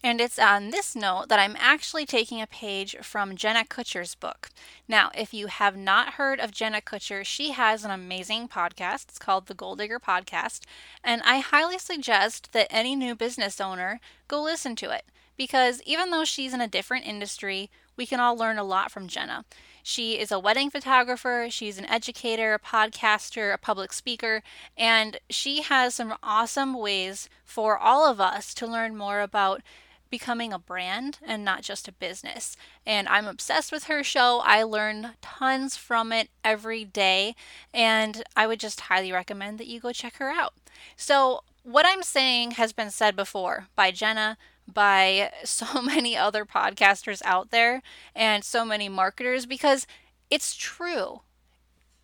And 0.02 0.22
it's 0.22 0.40
on 0.40 0.70
this 0.70 0.96
note 0.96 1.28
that 1.28 1.40
I'm 1.40 1.58
actually 1.60 2.06
taking 2.06 2.42
a 2.42 2.48
page 2.48 2.96
from 3.02 3.36
Jenna 3.36 3.66
Kutcher's 3.66 4.16
book. 4.16 4.50
Now, 4.88 5.12
if 5.14 5.34
you 5.34 5.48
have 5.48 5.76
not 5.76 6.14
heard 6.14 6.40
of 6.40 6.52
Jenna 6.52 6.80
Kutcher, 6.80 7.26
she 7.26 7.52
has 7.52 7.84
an 7.84 7.92
amazing 7.92 8.48
podcast. 8.48 9.10
It's 9.10 9.20
called 9.20 9.48
the 9.48 9.54
Goal 9.54 9.76
Digger 9.76 10.00
Podcast. 10.00 10.62
And 11.04 11.22
I 11.26 11.40
highly 11.40 11.78
suggest 11.78 12.54
that 12.54 12.68
any 12.70 12.96
new 12.96 13.14
business 13.14 13.60
owner 13.60 14.00
go 14.30 14.42
listen 14.42 14.78
to 14.78 14.90
it 14.90 15.04
because 15.40 15.82
even 15.86 16.12
though 16.12 16.26
she's 16.26 16.54
in 16.54 16.62
a 16.62 16.68
different 16.68 17.08
industry, 17.08 17.70
we 17.98 18.06
can 18.06 18.20
all 18.20 18.38
learn 18.38 18.58
a 18.58 18.64
lot 18.64 18.92
from 18.92 19.08
Jenna. 19.08 19.46
She 19.84 20.20
is 20.20 20.32
a 20.32 20.40
wedding 20.40 20.70
photographer, 20.70 21.48
she's 21.50 21.78
an 21.78 21.86
educator, 21.86 22.54
a 22.54 22.60
podcaster, 22.60 23.54
a 23.54 23.58
public 23.58 23.92
speaker, 23.94 24.44
and 24.78 25.18
she 25.30 25.62
has 25.62 25.96
some 25.96 26.16
awesome 26.22 26.74
ways 26.74 27.30
for 27.44 27.78
all 27.78 28.06
of 28.06 28.20
us 28.20 28.54
to 28.56 28.68
learn 28.68 28.96
more 28.96 29.22
about 29.22 29.62
becoming 30.10 30.52
a 30.52 30.60
brand 30.60 31.20
and 31.26 31.46
not 31.46 31.62
just 31.62 31.88
a 31.88 31.92
business. 31.92 32.58
And 32.86 33.08
I'm 33.08 33.28
obsessed 33.28 33.72
with 33.72 33.86
her 33.86 34.04
show. 34.04 34.42
I 34.44 34.64
learn 34.64 35.12
tons 35.22 35.76
from 35.76 36.12
it 36.12 36.30
every 36.44 36.84
day, 36.86 37.36
and 37.74 38.24
I 38.36 38.48
would 38.48 38.60
just 38.60 38.82
highly 38.82 39.12
recommend 39.12 39.58
that 39.60 39.68
you 39.68 39.80
go 39.80 39.92
check 39.92 40.16
her 40.18 40.30
out. 40.30 40.54
So, 40.96 41.44
what 41.64 41.86
I'm 41.86 42.04
saying 42.04 42.52
has 42.52 42.74
been 42.74 42.90
said 42.90 43.16
before 43.16 43.68
by 43.76 43.92
Jenna, 43.92 44.38
by 44.68 45.32
so 45.44 45.82
many 45.82 46.16
other 46.18 46.46
podcasters 46.46 47.22
out 47.26 47.52
there, 47.52 47.82
and 48.16 48.44
so 48.44 48.66
many 48.66 48.90
marketers 48.90 49.46
because 49.46 49.86
it's 50.30 50.56
true. 50.56 51.22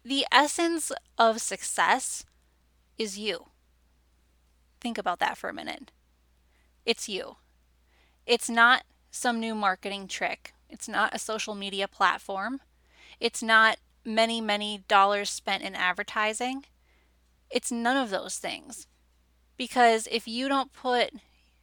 The 0.03 0.25
essence 0.31 0.91
of 1.17 1.41
success 1.41 2.25
is 2.97 3.17
you. 3.17 3.47
Think 4.79 4.97
about 4.99 5.19
that 5.19 5.37
for 5.37 5.49
a 5.49 5.53
minute. 5.53 5.91
It's 6.85 7.09
you. 7.09 7.37
It's 8.25 8.49
not 8.49 8.83
some 9.11 9.39
new 9.39 9.55
marketing 9.55 10.07
trick. 10.07 10.53
It's 10.69 10.87
not 10.87 11.13
a 11.13 11.19
social 11.19 11.55
media 11.55 11.87
platform. 11.87 12.61
It's 13.19 13.43
not 13.43 13.77
many, 14.03 14.41
many 14.41 14.83
dollars 14.87 15.29
spent 15.29 15.63
in 15.63 15.75
advertising. 15.75 16.65
It's 17.49 17.71
none 17.71 17.97
of 17.97 18.09
those 18.09 18.37
things. 18.37 18.87
Because 19.57 20.07
if 20.11 20.27
you 20.27 20.49
don't 20.49 20.73
put 20.73 21.11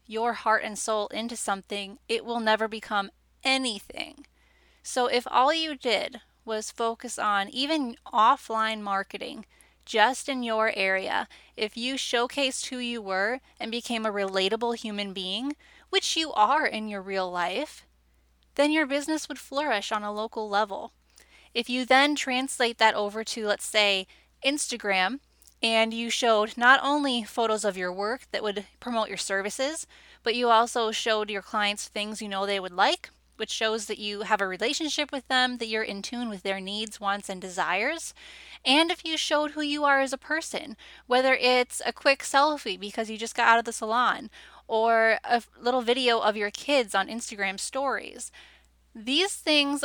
your 0.06 0.32
heart 0.32 0.62
and 0.64 0.78
soul 0.78 1.08
into 1.08 1.36
something, 1.36 1.98
it 2.08 2.24
will 2.24 2.40
never 2.40 2.68
become 2.68 3.10
anything. 3.44 4.26
So 4.82 5.06
if 5.06 5.26
all 5.30 5.52
you 5.52 5.76
did 5.76 6.20
was 6.44 6.70
focus 6.70 7.18
on 7.18 7.48
even 7.48 7.96
offline 8.12 8.80
marketing, 8.80 9.46
just 9.84 10.28
in 10.28 10.42
your 10.42 10.72
area, 10.74 11.28
if 11.56 11.76
you 11.76 11.94
showcased 11.94 12.66
who 12.66 12.78
you 12.78 13.02
were 13.02 13.40
and 13.60 13.70
became 13.70 14.06
a 14.06 14.12
relatable 14.12 14.76
human 14.76 15.12
being, 15.12 15.56
which 15.92 16.16
you 16.16 16.32
are 16.32 16.64
in 16.64 16.88
your 16.88 17.02
real 17.02 17.30
life, 17.30 17.84
then 18.54 18.72
your 18.72 18.86
business 18.86 19.28
would 19.28 19.38
flourish 19.38 19.92
on 19.92 20.02
a 20.02 20.10
local 20.10 20.48
level. 20.48 20.92
If 21.52 21.68
you 21.68 21.84
then 21.84 22.14
translate 22.14 22.78
that 22.78 22.94
over 22.94 23.22
to, 23.24 23.46
let's 23.46 23.66
say, 23.66 24.06
Instagram, 24.42 25.18
and 25.62 25.92
you 25.92 26.08
showed 26.08 26.56
not 26.56 26.80
only 26.82 27.24
photos 27.24 27.62
of 27.62 27.76
your 27.76 27.92
work 27.92 28.22
that 28.32 28.42
would 28.42 28.64
promote 28.80 29.08
your 29.08 29.18
services, 29.18 29.86
but 30.22 30.34
you 30.34 30.48
also 30.48 30.92
showed 30.92 31.28
your 31.28 31.42
clients 31.42 31.88
things 31.88 32.22
you 32.22 32.28
know 32.28 32.46
they 32.46 32.58
would 32.58 32.72
like, 32.72 33.10
which 33.36 33.50
shows 33.50 33.84
that 33.84 33.98
you 33.98 34.22
have 34.22 34.40
a 34.40 34.46
relationship 34.46 35.12
with 35.12 35.28
them, 35.28 35.58
that 35.58 35.68
you're 35.68 35.82
in 35.82 36.00
tune 36.00 36.30
with 36.30 36.42
their 36.42 36.58
needs, 36.58 37.00
wants, 37.00 37.28
and 37.28 37.40
desires. 37.40 38.14
And 38.64 38.90
if 38.90 39.04
you 39.04 39.18
showed 39.18 39.50
who 39.50 39.60
you 39.60 39.84
are 39.84 40.00
as 40.00 40.12
a 40.12 40.18
person, 40.18 40.76
whether 41.06 41.34
it's 41.34 41.82
a 41.84 41.92
quick 41.92 42.20
selfie 42.20 42.80
because 42.80 43.10
you 43.10 43.18
just 43.18 43.34
got 43.34 43.48
out 43.48 43.58
of 43.58 43.64
the 43.64 43.72
salon, 43.72 44.30
or 44.68 45.18
a 45.24 45.42
little 45.60 45.82
video 45.82 46.18
of 46.18 46.36
your 46.36 46.50
kids 46.50 46.94
on 46.94 47.08
Instagram 47.08 47.58
stories. 47.58 48.30
These 48.94 49.34
things 49.34 49.84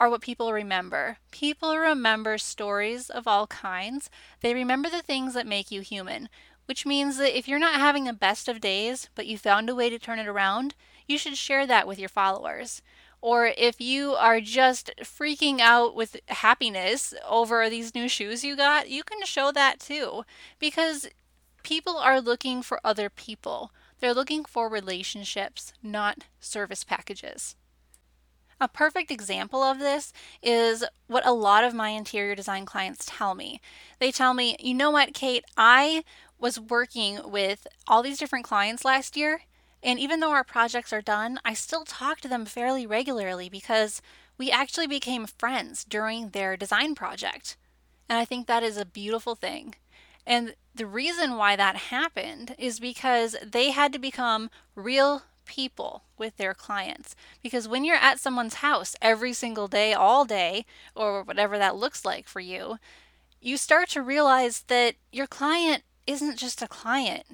are 0.00 0.10
what 0.10 0.20
people 0.20 0.52
remember. 0.52 1.18
People 1.30 1.76
remember 1.76 2.36
stories 2.38 3.08
of 3.08 3.28
all 3.28 3.46
kinds. 3.46 4.10
They 4.40 4.52
remember 4.52 4.90
the 4.90 5.02
things 5.02 5.34
that 5.34 5.46
make 5.46 5.70
you 5.70 5.80
human, 5.80 6.28
which 6.66 6.84
means 6.84 7.18
that 7.18 7.36
if 7.36 7.46
you're 7.46 7.58
not 7.58 7.74
having 7.74 8.04
the 8.04 8.12
best 8.12 8.48
of 8.48 8.60
days, 8.60 9.08
but 9.14 9.26
you 9.26 9.38
found 9.38 9.70
a 9.70 9.74
way 9.74 9.88
to 9.90 9.98
turn 9.98 10.18
it 10.18 10.26
around, 10.26 10.74
you 11.06 11.18
should 11.18 11.36
share 11.36 11.66
that 11.66 11.86
with 11.86 11.98
your 11.98 12.08
followers. 12.08 12.82
Or 13.20 13.52
if 13.56 13.80
you 13.80 14.14
are 14.14 14.40
just 14.40 14.90
freaking 15.02 15.60
out 15.60 15.94
with 15.94 16.16
happiness 16.26 17.14
over 17.28 17.70
these 17.70 17.94
new 17.94 18.08
shoes 18.08 18.42
you 18.42 18.56
got, 18.56 18.90
you 18.90 19.04
can 19.04 19.24
show 19.24 19.52
that 19.52 19.78
too. 19.78 20.24
Because 20.58 21.08
people 21.62 21.96
are 21.96 22.20
looking 22.20 22.62
for 22.62 22.80
other 22.82 23.08
people. 23.08 23.70
They're 24.02 24.12
looking 24.12 24.44
for 24.44 24.68
relationships, 24.68 25.72
not 25.80 26.24
service 26.40 26.82
packages. 26.82 27.54
A 28.60 28.66
perfect 28.66 29.12
example 29.12 29.62
of 29.62 29.78
this 29.78 30.12
is 30.42 30.84
what 31.06 31.24
a 31.24 31.32
lot 31.32 31.62
of 31.62 31.72
my 31.72 31.90
interior 31.90 32.34
design 32.34 32.66
clients 32.66 33.04
tell 33.06 33.36
me. 33.36 33.60
They 34.00 34.10
tell 34.10 34.34
me, 34.34 34.56
you 34.58 34.74
know 34.74 34.90
what, 34.90 35.14
Kate, 35.14 35.44
I 35.56 36.02
was 36.36 36.58
working 36.58 37.20
with 37.30 37.68
all 37.86 38.02
these 38.02 38.18
different 38.18 38.44
clients 38.44 38.84
last 38.84 39.16
year, 39.16 39.42
and 39.84 40.00
even 40.00 40.18
though 40.18 40.32
our 40.32 40.42
projects 40.42 40.92
are 40.92 41.00
done, 41.00 41.38
I 41.44 41.54
still 41.54 41.84
talk 41.84 42.20
to 42.22 42.28
them 42.28 42.44
fairly 42.44 42.84
regularly 42.84 43.48
because 43.48 44.02
we 44.36 44.50
actually 44.50 44.88
became 44.88 45.26
friends 45.26 45.84
during 45.84 46.30
their 46.30 46.56
design 46.56 46.96
project. 46.96 47.56
And 48.08 48.18
I 48.18 48.24
think 48.24 48.48
that 48.48 48.64
is 48.64 48.76
a 48.76 48.84
beautiful 48.84 49.36
thing. 49.36 49.76
And 50.26 50.54
the 50.74 50.86
reason 50.86 51.36
why 51.36 51.56
that 51.56 51.76
happened 51.76 52.54
is 52.58 52.80
because 52.80 53.36
they 53.44 53.70
had 53.70 53.92
to 53.92 53.98
become 53.98 54.50
real 54.74 55.22
people 55.44 56.04
with 56.16 56.36
their 56.36 56.54
clients. 56.54 57.14
Because 57.42 57.68
when 57.68 57.84
you're 57.84 57.96
at 57.96 58.20
someone's 58.20 58.54
house 58.54 58.94
every 59.02 59.32
single 59.32 59.68
day, 59.68 59.92
all 59.92 60.24
day, 60.24 60.64
or 60.94 61.22
whatever 61.22 61.58
that 61.58 61.76
looks 61.76 62.04
like 62.04 62.26
for 62.26 62.40
you, 62.40 62.78
you 63.40 63.56
start 63.56 63.88
to 63.90 64.02
realize 64.02 64.64
that 64.68 64.94
your 65.10 65.26
client 65.26 65.82
isn't 66.06 66.38
just 66.38 66.62
a 66.62 66.68
client. 66.68 67.24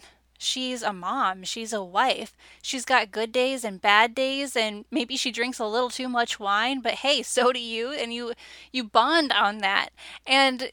She's 0.41 0.83
a 0.83 0.93
mom, 0.93 1.43
she's 1.43 1.73
a 1.73 1.83
wife. 1.83 2.37
She's 2.63 2.85
got 2.85 3.11
good 3.11 3.33
days 3.33 3.65
and 3.65 3.81
bad 3.81 4.15
days 4.15 4.57
and 4.57 4.85
maybe 4.91 5.17
she 5.17 5.33
drinks 5.33 5.59
a 5.59 5.67
little 5.67 5.91
too 5.91 6.09
much 6.09 6.39
wine, 6.39 6.81
but 6.81 6.95
hey, 6.95 7.23
so 7.23 7.53
do 7.53 7.59
you 7.59 7.91
and 7.91 8.15
you 8.15 8.35
you 8.73 8.85
bond 8.85 9.33
on 9.33 9.59
that. 9.59 9.89
And 10.27 10.71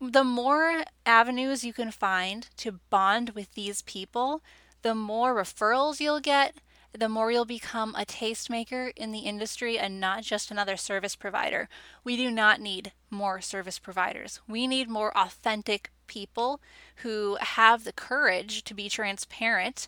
the 0.00 0.24
more 0.24 0.84
avenues 1.04 1.64
you 1.64 1.72
can 1.72 1.90
find 1.90 2.48
to 2.56 2.80
bond 2.88 3.30
with 3.30 3.52
these 3.54 3.82
people, 3.82 4.42
the 4.82 4.94
more 4.94 5.34
referrals 5.34 6.00
you'll 6.00 6.20
get, 6.20 6.54
the 6.92 7.08
more 7.08 7.30
you'll 7.30 7.44
become 7.44 7.94
a 7.94 8.06
tastemaker 8.06 8.92
in 8.96 9.12
the 9.12 9.20
industry 9.20 9.78
and 9.78 10.00
not 10.00 10.22
just 10.22 10.50
another 10.50 10.76
service 10.76 11.14
provider. 11.14 11.68
We 12.02 12.16
do 12.16 12.30
not 12.30 12.60
need 12.60 12.92
more 13.10 13.40
service 13.40 13.78
providers. 13.78 14.40
We 14.48 14.66
need 14.66 14.88
more 14.88 15.16
authentic 15.16 15.90
people 16.06 16.60
who 16.96 17.36
have 17.40 17.84
the 17.84 17.92
courage 17.92 18.64
to 18.64 18.74
be 18.74 18.88
transparent 18.88 19.86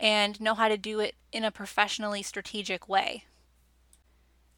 and 0.00 0.40
know 0.40 0.54
how 0.54 0.68
to 0.68 0.78
do 0.78 0.98
it 1.00 1.14
in 1.30 1.44
a 1.44 1.52
professionally 1.52 2.22
strategic 2.22 2.88
way. 2.88 3.24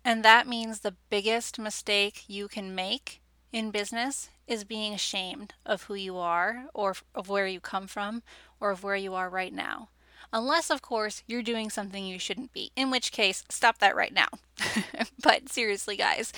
And 0.04 0.24
that 0.24 0.46
means 0.46 0.80
the 0.80 0.94
biggest 1.10 1.58
mistake 1.58 2.24
you 2.26 2.48
can 2.48 2.74
make 2.74 3.21
in 3.52 3.70
business 3.70 4.30
is 4.46 4.64
being 4.64 4.94
ashamed 4.94 5.54
of 5.64 5.84
who 5.84 5.94
you 5.94 6.16
are 6.16 6.64
or 6.74 6.96
of 7.14 7.28
where 7.28 7.46
you 7.46 7.60
come 7.60 7.86
from 7.86 8.22
or 8.60 8.70
of 8.70 8.82
where 8.82 8.96
you 8.96 9.14
are 9.14 9.28
right 9.28 9.52
now. 9.52 9.88
Unless, 10.32 10.70
of 10.70 10.80
course, 10.80 11.22
you're 11.26 11.42
doing 11.42 11.68
something 11.68 12.06
you 12.06 12.18
shouldn't 12.18 12.52
be, 12.52 12.72
in 12.74 12.90
which 12.90 13.12
case, 13.12 13.44
stop 13.50 13.78
that 13.78 13.94
right 13.94 14.14
now. 14.14 14.28
but 15.22 15.50
seriously, 15.50 15.96
guys, 15.96 16.32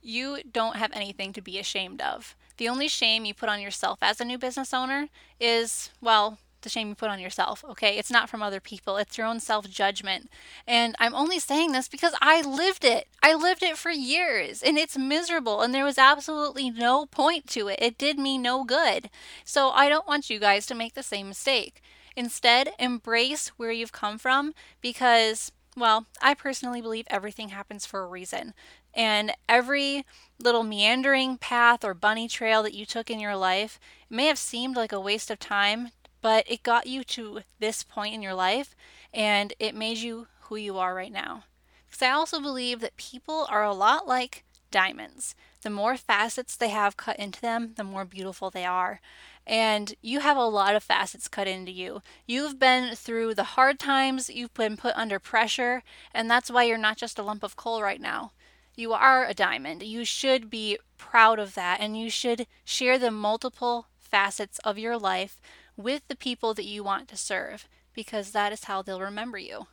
you 0.00 0.38
don't 0.50 0.76
have 0.76 0.92
anything 0.94 1.32
to 1.32 1.40
be 1.40 1.58
ashamed 1.58 2.00
of. 2.00 2.36
The 2.56 2.68
only 2.68 2.88
shame 2.88 3.24
you 3.24 3.34
put 3.34 3.48
on 3.48 3.60
yourself 3.60 3.98
as 4.00 4.20
a 4.20 4.24
new 4.24 4.38
business 4.38 4.72
owner 4.72 5.08
is, 5.40 5.90
well, 6.00 6.38
the 6.62 6.68
shame 6.68 6.88
you 6.88 6.94
put 6.94 7.10
on 7.10 7.20
yourself, 7.20 7.64
okay? 7.68 7.98
It's 7.98 8.10
not 8.10 8.28
from 8.28 8.42
other 8.42 8.60
people, 8.60 8.96
it's 8.96 9.16
your 9.18 9.26
own 9.26 9.40
self 9.40 9.68
judgment. 9.68 10.30
And 10.66 10.94
I'm 10.98 11.14
only 11.14 11.38
saying 11.38 11.72
this 11.72 11.88
because 11.88 12.14
I 12.20 12.40
lived 12.42 12.84
it. 12.84 13.08
I 13.22 13.34
lived 13.34 13.62
it 13.62 13.76
for 13.76 13.90
years 13.90 14.62
and 14.62 14.78
it's 14.78 14.96
miserable 14.96 15.62
and 15.62 15.74
there 15.74 15.84
was 15.84 15.98
absolutely 15.98 16.70
no 16.70 17.06
point 17.06 17.46
to 17.48 17.68
it. 17.68 17.78
It 17.80 17.98
did 17.98 18.18
me 18.18 18.38
no 18.38 18.64
good. 18.64 19.10
So 19.44 19.70
I 19.70 19.88
don't 19.88 20.08
want 20.08 20.30
you 20.30 20.38
guys 20.38 20.66
to 20.66 20.74
make 20.74 20.94
the 20.94 21.02
same 21.02 21.28
mistake. 21.28 21.82
Instead, 22.16 22.70
embrace 22.78 23.48
where 23.56 23.72
you've 23.72 23.92
come 23.92 24.18
from 24.18 24.52
because, 24.80 25.52
well, 25.76 26.06
I 26.20 26.34
personally 26.34 26.80
believe 26.80 27.06
everything 27.08 27.50
happens 27.50 27.86
for 27.86 28.02
a 28.02 28.06
reason. 28.06 28.52
And 28.94 29.32
every 29.48 30.04
little 30.38 30.64
meandering 30.64 31.38
path 31.38 31.84
or 31.84 31.94
bunny 31.94 32.26
trail 32.28 32.62
that 32.62 32.74
you 32.74 32.84
took 32.84 33.10
in 33.10 33.20
your 33.20 33.36
life 33.36 33.78
may 34.08 34.26
have 34.26 34.38
seemed 34.38 34.76
like 34.76 34.92
a 34.92 35.00
waste 35.00 35.30
of 35.30 35.38
time 35.38 35.90
but 36.20 36.44
it 36.50 36.62
got 36.62 36.86
you 36.86 37.04
to 37.04 37.40
this 37.58 37.82
point 37.82 38.14
in 38.14 38.22
your 38.22 38.34
life 38.34 38.74
and 39.12 39.52
it 39.58 39.74
made 39.74 39.98
you 39.98 40.26
who 40.42 40.56
you 40.56 40.78
are 40.78 40.94
right 40.94 41.12
now. 41.12 41.44
Because 41.86 42.02
I 42.02 42.10
also 42.10 42.40
believe 42.40 42.80
that 42.80 42.96
people 42.96 43.46
are 43.50 43.64
a 43.64 43.74
lot 43.74 44.06
like 44.06 44.44
diamonds. 44.70 45.34
The 45.62 45.70
more 45.70 45.96
facets 45.96 46.56
they 46.56 46.68
have 46.68 46.96
cut 46.96 47.18
into 47.18 47.40
them, 47.40 47.72
the 47.76 47.84
more 47.84 48.04
beautiful 48.04 48.50
they 48.50 48.64
are. 48.64 49.00
And 49.46 49.94
you 50.00 50.20
have 50.20 50.36
a 50.36 50.44
lot 50.44 50.76
of 50.76 50.82
facets 50.82 51.28
cut 51.28 51.48
into 51.48 51.72
you. 51.72 52.02
You've 52.26 52.58
been 52.58 52.94
through 52.94 53.34
the 53.34 53.44
hard 53.44 53.78
times, 53.78 54.30
you've 54.30 54.54
been 54.54 54.76
put 54.76 54.96
under 54.96 55.18
pressure, 55.18 55.82
and 56.14 56.30
that's 56.30 56.50
why 56.50 56.64
you're 56.64 56.78
not 56.78 56.96
just 56.96 57.18
a 57.18 57.22
lump 57.22 57.42
of 57.42 57.56
coal 57.56 57.82
right 57.82 58.00
now. 58.00 58.32
You 58.76 58.92
are 58.92 59.26
a 59.26 59.34
diamond. 59.34 59.82
You 59.82 60.04
should 60.04 60.48
be 60.48 60.78
proud 60.96 61.38
of 61.38 61.54
that, 61.54 61.80
and 61.80 61.98
you 61.98 62.08
should 62.08 62.46
share 62.64 62.98
the 62.98 63.10
multiple 63.10 63.86
facets 63.98 64.58
of 64.60 64.78
your 64.78 64.96
life 64.96 65.40
with 65.82 66.06
the 66.08 66.16
people 66.16 66.54
that 66.54 66.64
you 66.64 66.84
want 66.84 67.08
to 67.08 67.16
serve 67.16 67.68
because 67.94 68.30
that 68.30 68.52
is 68.52 68.64
how 68.64 68.82
they'll 68.82 69.00
remember 69.00 69.38
you. 69.38 69.66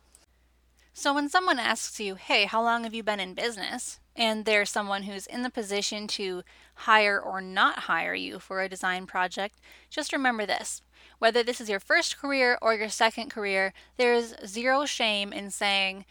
So 0.92 1.14
when 1.14 1.28
someone 1.28 1.60
asks 1.60 2.00
you, 2.00 2.16
hey, 2.16 2.46
how 2.46 2.60
long 2.62 2.82
have 2.82 2.92
you 2.92 3.04
been 3.04 3.20
in 3.20 3.34
business? 3.34 4.00
And 4.16 4.44
they're 4.44 4.64
someone 4.64 5.04
who's 5.04 5.28
in 5.28 5.42
the 5.42 5.50
position 5.50 6.08
to 6.08 6.42
hire 6.74 7.20
or 7.20 7.40
not 7.40 7.80
hire 7.80 8.14
you 8.14 8.40
for 8.40 8.60
a 8.60 8.68
design 8.68 9.06
project, 9.06 9.60
just 9.90 10.12
remember 10.12 10.44
this. 10.44 10.82
Whether 11.20 11.44
this 11.44 11.60
is 11.60 11.68
your 11.68 11.78
first 11.78 12.18
career 12.18 12.58
or 12.60 12.74
your 12.74 12.88
second 12.88 13.30
career, 13.30 13.72
there's 13.96 14.34
zero 14.44 14.86
shame 14.86 15.32
in 15.32 15.50
saying, 15.50 16.04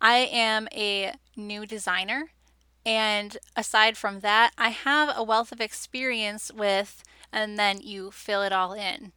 I 0.00 0.16
am 0.32 0.68
a 0.72 1.12
new 1.36 1.66
designer. 1.66 2.30
And 2.86 3.36
aside 3.56 3.98
from 3.98 4.20
that, 4.20 4.52
I 4.56 4.70
have 4.70 5.12
a 5.14 5.22
wealth 5.22 5.52
of 5.52 5.60
experience 5.60 6.50
with, 6.50 7.02
and 7.30 7.58
then 7.58 7.80
you 7.82 8.10
fill 8.10 8.40
it 8.42 8.52
all 8.52 8.72
in. 8.72 9.12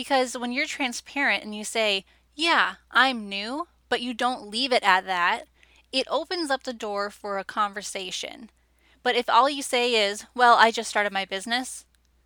Because 0.00 0.34
when 0.34 0.50
you're 0.50 0.64
transparent 0.64 1.44
and 1.44 1.54
you 1.54 1.62
say, 1.62 2.06
Yeah, 2.34 2.76
I'm 2.90 3.28
new, 3.28 3.68
but 3.90 4.00
you 4.00 4.14
don't 4.14 4.48
leave 4.48 4.72
it 4.72 4.82
at 4.82 5.04
that, 5.04 5.44
it 5.92 6.06
opens 6.10 6.50
up 6.50 6.62
the 6.62 6.72
door 6.72 7.10
for 7.10 7.36
a 7.36 7.44
conversation. 7.44 8.48
But 9.02 9.14
if 9.14 9.28
all 9.28 9.50
you 9.50 9.60
say 9.60 9.94
is, 9.94 10.24
Well, 10.34 10.54
I 10.54 10.70
just 10.70 10.88
started 10.88 11.12
my 11.12 11.26
business, 11.26 11.84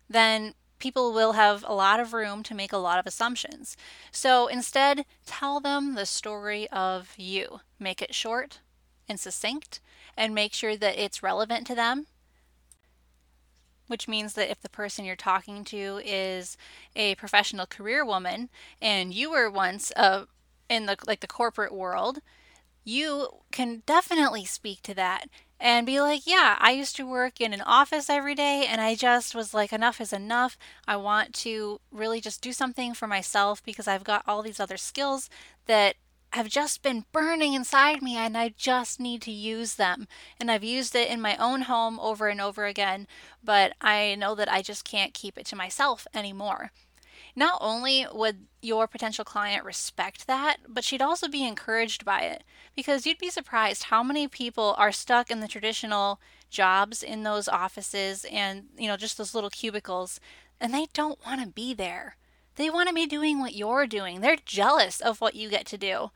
then 0.09 0.53
people 0.79 1.11
will 1.11 1.33
have 1.33 1.65
a 1.67 1.75
lot 1.75 1.99
of 1.99 2.13
room 2.13 2.43
to 2.43 2.55
make 2.55 2.71
a 2.71 2.77
lot 2.77 2.97
of 2.97 3.05
assumptions. 3.05 3.75
So 4.09 4.47
instead, 4.47 5.03
tell 5.25 5.59
them 5.59 5.95
the 5.95 6.05
story 6.05 6.69
of 6.69 7.13
you. 7.17 7.59
Make 7.77 8.01
it 8.01 8.15
short 8.15 8.61
and 9.09 9.19
succinct 9.19 9.81
and 10.15 10.33
make 10.33 10.53
sure 10.53 10.77
that 10.77 10.97
it's 10.97 11.21
relevant 11.21 11.67
to 11.67 11.75
them 11.75 12.07
which 13.87 14.07
means 14.07 14.33
that 14.33 14.49
if 14.49 14.61
the 14.61 14.69
person 14.69 15.05
you're 15.05 15.15
talking 15.15 15.63
to 15.65 16.01
is 16.03 16.57
a 16.95 17.15
professional 17.15 17.65
career 17.65 18.05
woman 18.05 18.49
and 18.81 19.13
you 19.13 19.31
were 19.31 19.49
once 19.49 19.91
uh, 19.95 20.25
in 20.69 20.85
the 20.85 20.97
like 21.07 21.19
the 21.19 21.27
corporate 21.27 21.73
world 21.73 22.19
you 22.83 23.27
can 23.51 23.81
definitely 23.85 24.45
speak 24.45 24.81
to 24.83 24.93
that 24.93 25.27
and 25.59 25.85
be 25.85 25.99
like 25.99 26.27
yeah 26.27 26.55
i 26.59 26.71
used 26.71 26.95
to 26.95 27.05
work 27.05 27.41
in 27.41 27.53
an 27.53 27.61
office 27.61 28.09
every 28.09 28.35
day 28.35 28.65
and 28.67 28.79
i 28.81 28.93
just 28.95 29.33
was 29.33 29.53
like 29.53 29.73
enough 29.73 29.99
is 30.01 30.13
enough. 30.13 30.57
I 30.87 30.97
want 30.97 31.33
to 31.35 31.79
really 31.91 32.21
just 32.21 32.41
do 32.41 32.53
something 32.53 32.93
for 32.93 33.07
myself 33.07 33.63
because 33.63 33.87
i've 33.87 34.03
got 34.03 34.23
all 34.27 34.41
these 34.41 34.59
other 34.59 34.77
skills 34.77 35.29
that 35.65 35.95
have 36.35 36.49
just 36.49 36.83
been 36.83 37.05
burning 37.13 37.53
inside 37.53 38.01
me 38.01 38.17
and 38.17 38.37
I 38.37 38.49
just 38.49 38.99
need 38.99 39.21
to 39.21 39.31
use 39.31 39.75
them. 39.75 40.05
And 40.37 40.51
I've 40.51 40.65
used 40.65 40.93
it 40.93 41.09
in 41.09 41.21
my 41.21 41.37
own 41.37 41.61
home 41.61 41.97
over 42.01 42.27
and 42.27 42.41
over 42.41 42.65
again, 42.65 43.07
but 43.41 43.71
I 43.79 44.15
know 44.15 44.35
that 44.35 44.51
I 44.51 44.61
just 44.61 44.83
can't 44.83 45.13
keep 45.13 45.37
it 45.37 45.45
to 45.47 45.55
myself 45.55 46.05
anymore. 46.13 46.71
Not 47.37 47.57
only 47.61 48.05
would 48.11 48.47
your 48.61 48.85
potential 48.85 49.23
client 49.23 49.63
respect 49.63 50.27
that, 50.27 50.57
but 50.67 50.83
she'd 50.83 51.01
also 51.01 51.29
be 51.29 51.47
encouraged 51.47 52.03
by 52.03 52.21
it 52.23 52.43
because 52.75 53.05
you'd 53.05 53.17
be 53.17 53.29
surprised 53.29 53.83
how 53.83 54.03
many 54.03 54.27
people 54.27 54.75
are 54.77 54.91
stuck 54.91 55.31
in 55.31 55.39
the 55.39 55.47
traditional 55.47 56.19
jobs 56.49 57.01
in 57.01 57.23
those 57.23 57.47
offices 57.47 58.25
and, 58.29 58.65
you 58.77 58.89
know, 58.89 58.97
just 58.97 59.17
those 59.17 59.33
little 59.33 59.49
cubicles 59.49 60.19
and 60.59 60.73
they 60.73 60.87
don't 60.93 61.25
want 61.25 61.41
to 61.41 61.47
be 61.47 61.73
there. 61.73 62.17
They 62.55 62.69
want 62.69 62.87
to 62.87 62.95
be 62.95 63.05
doing 63.05 63.39
what 63.39 63.55
you're 63.55 63.87
doing. 63.87 64.21
They're 64.21 64.37
jealous 64.45 65.01
of 65.01 65.19
what 65.19 65.35
you 65.35 65.49
get 65.49 65.65
to 65.67 65.77
do. 65.77 66.11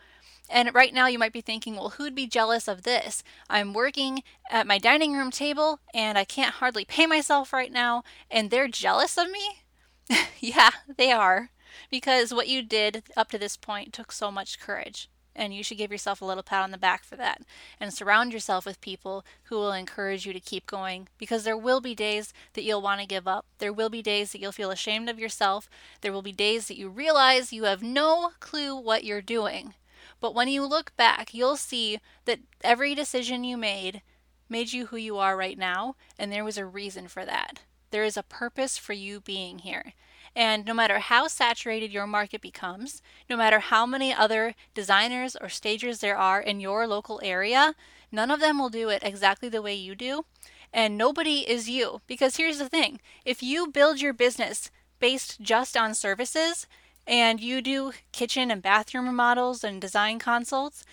And 0.49 0.73
right 0.73 0.93
now, 0.93 1.05
you 1.05 1.19
might 1.19 1.31
be 1.31 1.41
thinking, 1.41 1.75
well, 1.75 1.89
who'd 1.91 2.15
be 2.15 2.25
jealous 2.25 2.67
of 2.67 2.81
this? 2.81 3.23
I'm 3.49 3.71
working 3.71 4.23
at 4.49 4.65
my 4.65 4.79
dining 4.79 5.13
room 5.13 5.29
table 5.29 5.79
and 5.93 6.17
I 6.17 6.23
can't 6.25 6.55
hardly 6.55 6.85
pay 6.85 7.05
myself 7.05 7.53
right 7.53 7.71
now, 7.71 8.03
and 8.31 8.49
they're 8.49 8.67
jealous 8.67 9.17
of 9.17 9.29
me? 9.29 9.63
yeah, 10.39 10.71
they 10.97 11.11
are. 11.11 11.51
Because 11.91 12.33
what 12.33 12.47
you 12.47 12.63
did 12.63 13.03
up 13.15 13.29
to 13.29 13.37
this 13.37 13.57
point 13.57 13.93
took 13.93 14.11
so 14.11 14.31
much 14.31 14.59
courage. 14.59 15.07
And 15.35 15.53
you 15.53 15.63
should 15.63 15.77
give 15.77 15.91
yourself 15.91 16.21
a 16.21 16.25
little 16.25 16.43
pat 16.43 16.63
on 16.63 16.71
the 16.71 16.77
back 16.77 17.03
for 17.03 17.15
that. 17.15 17.43
And 17.79 17.93
surround 17.93 18.33
yourself 18.33 18.65
with 18.65 18.81
people 18.81 19.23
who 19.43 19.55
will 19.55 19.71
encourage 19.71 20.25
you 20.25 20.33
to 20.33 20.39
keep 20.39 20.65
going 20.65 21.07
because 21.17 21.43
there 21.43 21.55
will 21.55 21.79
be 21.79 21.95
days 21.95 22.33
that 22.53 22.63
you'll 22.63 22.81
want 22.81 22.99
to 23.01 23.07
give 23.07 23.27
up. 23.27 23.45
There 23.59 23.71
will 23.71 23.89
be 23.89 24.01
days 24.01 24.31
that 24.31 24.41
you'll 24.41 24.51
feel 24.51 24.71
ashamed 24.71 25.07
of 25.07 25.19
yourself. 25.19 25.69
There 26.01 26.11
will 26.11 26.23
be 26.23 26.33
days 26.33 26.67
that 26.67 26.77
you 26.77 26.89
realize 26.89 27.53
you 27.53 27.65
have 27.65 27.83
no 27.83 28.31
clue 28.39 28.75
what 28.75 29.03
you're 29.03 29.21
doing. 29.21 29.75
But 30.19 30.35
when 30.35 30.47
you 30.47 30.65
look 30.65 30.95
back, 30.97 31.33
you'll 31.33 31.57
see 31.57 31.99
that 32.25 32.39
every 32.63 32.95
decision 32.95 33.43
you 33.43 33.57
made 33.57 34.01
made 34.49 34.73
you 34.73 34.87
who 34.87 34.97
you 34.97 35.17
are 35.17 35.37
right 35.37 35.57
now, 35.57 35.95
and 36.17 36.31
there 36.31 36.43
was 36.43 36.57
a 36.57 36.65
reason 36.65 37.07
for 37.07 37.23
that. 37.25 37.61
There 37.91 38.03
is 38.03 38.17
a 38.17 38.23
purpose 38.23 38.77
for 38.77 38.93
you 38.93 39.19
being 39.21 39.59
here. 39.59 39.93
And 40.35 40.65
no 40.65 40.73
matter 40.73 40.99
how 40.99 41.27
saturated 41.27 41.91
your 41.91 42.07
market 42.07 42.41
becomes, 42.41 43.01
no 43.29 43.35
matter 43.35 43.59
how 43.59 43.85
many 43.85 44.13
other 44.13 44.53
designers 44.73 45.35
or 45.35 45.49
stagers 45.49 45.99
there 45.99 46.17
are 46.17 46.39
in 46.39 46.59
your 46.59 46.87
local 46.87 47.19
area, 47.23 47.73
none 48.11 48.29
of 48.29 48.39
them 48.39 48.59
will 48.59 48.69
do 48.69 48.89
it 48.89 49.03
exactly 49.03 49.49
the 49.49 49.61
way 49.61 49.73
you 49.73 49.95
do. 49.95 50.25
And 50.71 50.97
nobody 50.97 51.49
is 51.49 51.69
you. 51.69 52.01
Because 52.05 52.37
here's 52.37 52.59
the 52.59 52.69
thing 52.69 52.99
if 53.25 53.41
you 53.41 53.67
build 53.67 54.01
your 54.01 54.13
business 54.13 54.69
based 54.99 55.41
just 55.41 55.75
on 55.75 55.93
services 55.95 56.67
and 57.07 57.39
you 57.39 57.61
do 57.61 57.93
kitchen 58.11 58.51
and 58.51 58.61
bathroom 58.61 59.07
remodels 59.07 59.63
and 59.63 59.81
design 59.81 60.19
consults, 60.19 60.85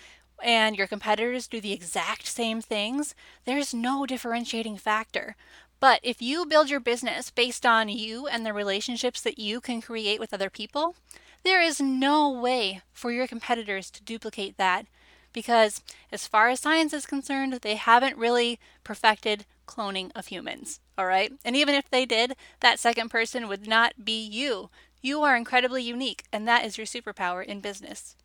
and 0.43 0.75
your 0.75 0.87
competitors 0.87 1.47
do 1.47 1.59
the 1.59 1.73
exact 1.73 2.27
same 2.27 2.61
things, 2.61 3.15
there's 3.45 3.73
no 3.73 4.05
differentiating 4.05 4.77
factor. 4.77 5.35
But 5.79 5.99
if 6.03 6.21
you 6.21 6.45
build 6.45 6.69
your 6.69 6.79
business 6.79 7.29
based 7.29 7.65
on 7.65 7.89
you 7.89 8.27
and 8.27 8.45
the 8.45 8.53
relationships 8.53 9.21
that 9.21 9.37
you 9.37 9.61
can 9.61 9.81
create 9.81 10.19
with 10.19 10.33
other 10.33 10.49
people, 10.49 10.95
there 11.43 11.61
is 11.61 11.79
no 11.79 12.29
way 12.31 12.81
for 12.91 13.11
your 13.11 13.27
competitors 13.27 13.89
to 13.91 14.03
duplicate 14.03 14.57
that 14.57 14.85
because, 15.33 15.83
as 16.11 16.27
far 16.27 16.49
as 16.49 16.59
science 16.59 16.93
is 16.93 17.05
concerned, 17.05 17.53
they 17.61 17.75
haven't 17.75 18.17
really 18.17 18.59
perfected 18.83 19.45
cloning 19.67 20.11
of 20.15 20.27
humans. 20.27 20.79
All 20.97 21.05
right. 21.05 21.31
And 21.45 21.55
even 21.55 21.75
if 21.75 21.89
they 21.89 22.05
did, 22.05 22.35
that 22.61 22.79
second 22.79 23.09
person 23.09 23.47
would 23.47 23.67
not 23.67 24.03
be 24.03 24.19
you. 24.19 24.69
You 25.01 25.21
are 25.21 25.35
incredibly 25.35 25.83
unique, 25.83 26.23
and 26.31 26.47
that 26.47 26.65
is 26.65 26.77
your 26.77 26.87
superpower 26.87 27.45
in 27.45 27.59
business. 27.59 28.15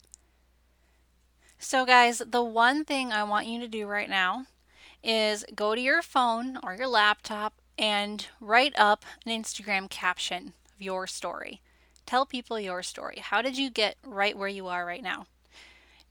So, 1.58 1.86
guys, 1.86 2.22
the 2.26 2.42
one 2.42 2.84
thing 2.84 3.12
I 3.12 3.22
want 3.24 3.46
you 3.46 3.60
to 3.60 3.68
do 3.68 3.86
right 3.86 4.10
now 4.10 4.46
is 5.04 5.44
go 5.54 5.74
to 5.74 5.80
your 5.80 6.02
phone 6.02 6.58
or 6.62 6.74
your 6.74 6.88
laptop 6.88 7.54
and 7.78 8.26
write 8.40 8.72
up 8.76 9.04
an 9.24 9.32
Instagram 9.32 9.88
caption 9.88 10.54
of 10.74 10.80
your 10.80 11.06
story. 11.06 11.60
Tell 12.06 12.26
people 12.26 12.58
your 12.58 12.82
story. 12.82 13.18
How 13.20 13.42
did 13.42 13.56
you 13.56 13.70
get 13.70 13.96
right 14.04 14.36
where 14.36 14.48
you 14.48 14.66
are 14.66 14.84
right 14.84 15.02
now? 15.02 15.26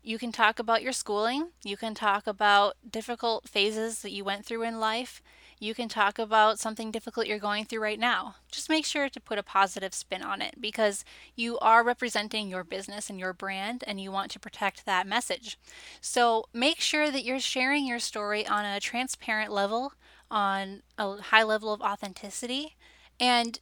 You 0.03 0.17
can 0.17 0.31
talk 0.31 0.57
about 0.57 0.81
your 0.81 0.93
schooling. 0.93 1.49
You 1.63 1.77
can 1.77 1.93
talk 1.93 2.25
about 2.27 2.75
difficult 2.89 3.47
phases 3.47 4.01
that 4.01 4.11
you 4.11 4.23
went 4.23 4.45
through 4.45 4.63
in 4.63 4.79
life 4.79 5.21
you 5.61 5.75
can 5.75 5.87
talk 5.87 6.17
about 6.17 6.57
something 6.57 6.89
difficult 6.89 7.27
you're 7.27 7.37
going 7.37 7.65
through 7.65 7.83
right 7.83 7.99
now. 7.99 8.33
Just 8.51 8.67
make 8.67 8.83
sure 8.83 9.09
to 9.09 9.21
put 9.21 9.37
a 9.37 9.43
positive 9.43 9.93
spin 9.93 10.23
on 10.23 10.41
it 10.41 10.55
because 10.59 11.05
you 11.35 11.59
are 11.59 11.83
representing 11.83 12.49
your 12.49 12.63
business 12.63 13.11
and 13.11 13.19
your 13.19 13.31
brand 13.31 13.83
and 13.85 14.01
you 14.01 14.11
want 14.11 14.31
to 14.31 14.39
protect 14.39 14.87
that 14.87 15.05
message. 15.05 15.59
So 16.01 16.45
make 16.51 16.79
sure 16.81 17.11
that 17.11 17.23
you're 17.23 17.39
sharing 17.39 17.85
your 17.85 17.99
story 17.99 18.45
on 18.45 18.65
a 18.65 18.79
transparent 18.79 19.51
level, 19.51 19.93
on 20.31 20.81
a 20.97 21.17
high 21.17 21.43
level 21.43 21.71
of 21.71 21.81
authenticity. 21.81 22.75
And 23.19 23.59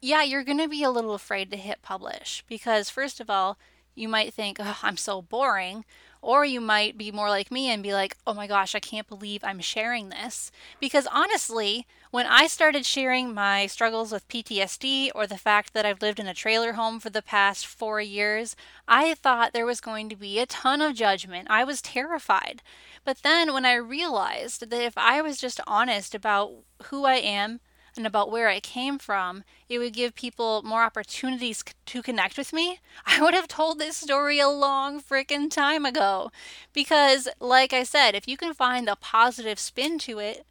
yeah, 0.00 0.22
you're 0.22 0.44
going 0.44 0.58
to 0.58 0.68
be 0.68 0.84
a 0.84 0.92
little 0.92 1.12
afraid 1.12 1.50
to 1.50 1.56
hit 1.56 1.82
publish 1.82 2.44
because, 2.48 2.88
first 2.88 3.18
of 3.18 3.28
all, 3.28 3.58
you 3.96 4.08
might 4.08 4.32
think, 4.32 4.58
oh, 4.60 4.78
I'm 4.84 4.96
so 4.96 5.20
boring. 5.20 5.84
Or 6.22 6.44
you 6.44 6.60
might 6.60 6.96
be 6.96 7.10
more 7.10 7.28
like 7.28 7.50
me 7.50 7.68
and 7.68 7.82
be 7.82 7.92
like, 7.92 8.16
oh 8.26 8.32
my 8.32 8.46
gosh, 8.46 8.76
I 8.76 8.80
can't 8.80 9.08
believe 9.08 9.42
I'm 9.42 9.58
sharing 9.58 10.08
this. 10.08 10.52
Because 10.80 11.08
honestly, 11.12 11.84
when 12.12 12.26
I 12.26 12.46
started 12.46 12.86
sharing 12.86 13.34
my 13.34 13.66
struggles 13.66 14.12
with 14.12 14.28
PTSD 14.28 15.10
or 15.16 15.26
the 15.26 15.36
fact 15.36 15.74
that 15.74 15.84
I've 15.84 16.00
lived 16.00 16.20
in 16.20 16.28
a 16.28 16.34
trailer 16.34 16.74
home 16.74 17.00
for 17.00 17.10
the 17.10 17.22
past 17.22 17.66
four 17.66 18.00
years, 18.00 18.54
I 18.86 19.14
thought 19.14 19.52
there 19.52 19.66
was 19.66 19.80
going 19.80 20.08
to 20.10 20.16
be 20.16 20.38
a 20.38 20.46
ton 20.46 20.80
of 20.80 20.94
judgment. 20.94 21.48
I 21.50 21.64
was 21.64 21.82
terrified. 21.82 22.62
But 23.04 23.22
then 23.24 23.52
when 23.52 23.66
I 23.66 23.74
realized 23.74 24.60
that 24.70 24.80
if 24.80 24.96
I 24.96 25.22
was 25.22 25.38
just 25.38 25.60
honest 25.66 26.14
about 26.14 26.52
who 26.84 27.04
I 27.04 27.14
am, 27.14 27.58
and 27.96 28.06
about 28.06 28.30
where 28.30 28.48
I 28.48 28.60
came 28.60 28.98
from, 28.98 29.44
it 29.68 29.78
would 29.78 29.92
give 29.92 30.14
people 30.14 30.62
more 30.62 30.82
opportunities 30.82 31.62
to 31.86 32.02
connect 32.02 32.38
with 32.38 32.52
me. 32.52 32.80
I 33.06 33.20
would 33.20 33.34
have 33.34 33.48
told 33.48 33.78
this 33.78 33.96
story 33.96 34.38
a 34.38 34.48
long 34.48 35.00
freaking 35.00 35.50
time 35.50 35.84
ago. 35.84 36.30
Because, 36.72 37.28
like 37.40 37.72
I 37.72 37.82
said, 37.82 38.14
if 38.14 38.26
you 38.26 38.36
can 38.36 38.54
find 38.54 38.88
a 38.88 38.96
positive 38.96 39.58
spin 39.58 39.98
to 40.00 40.18
it, 40.18 40.44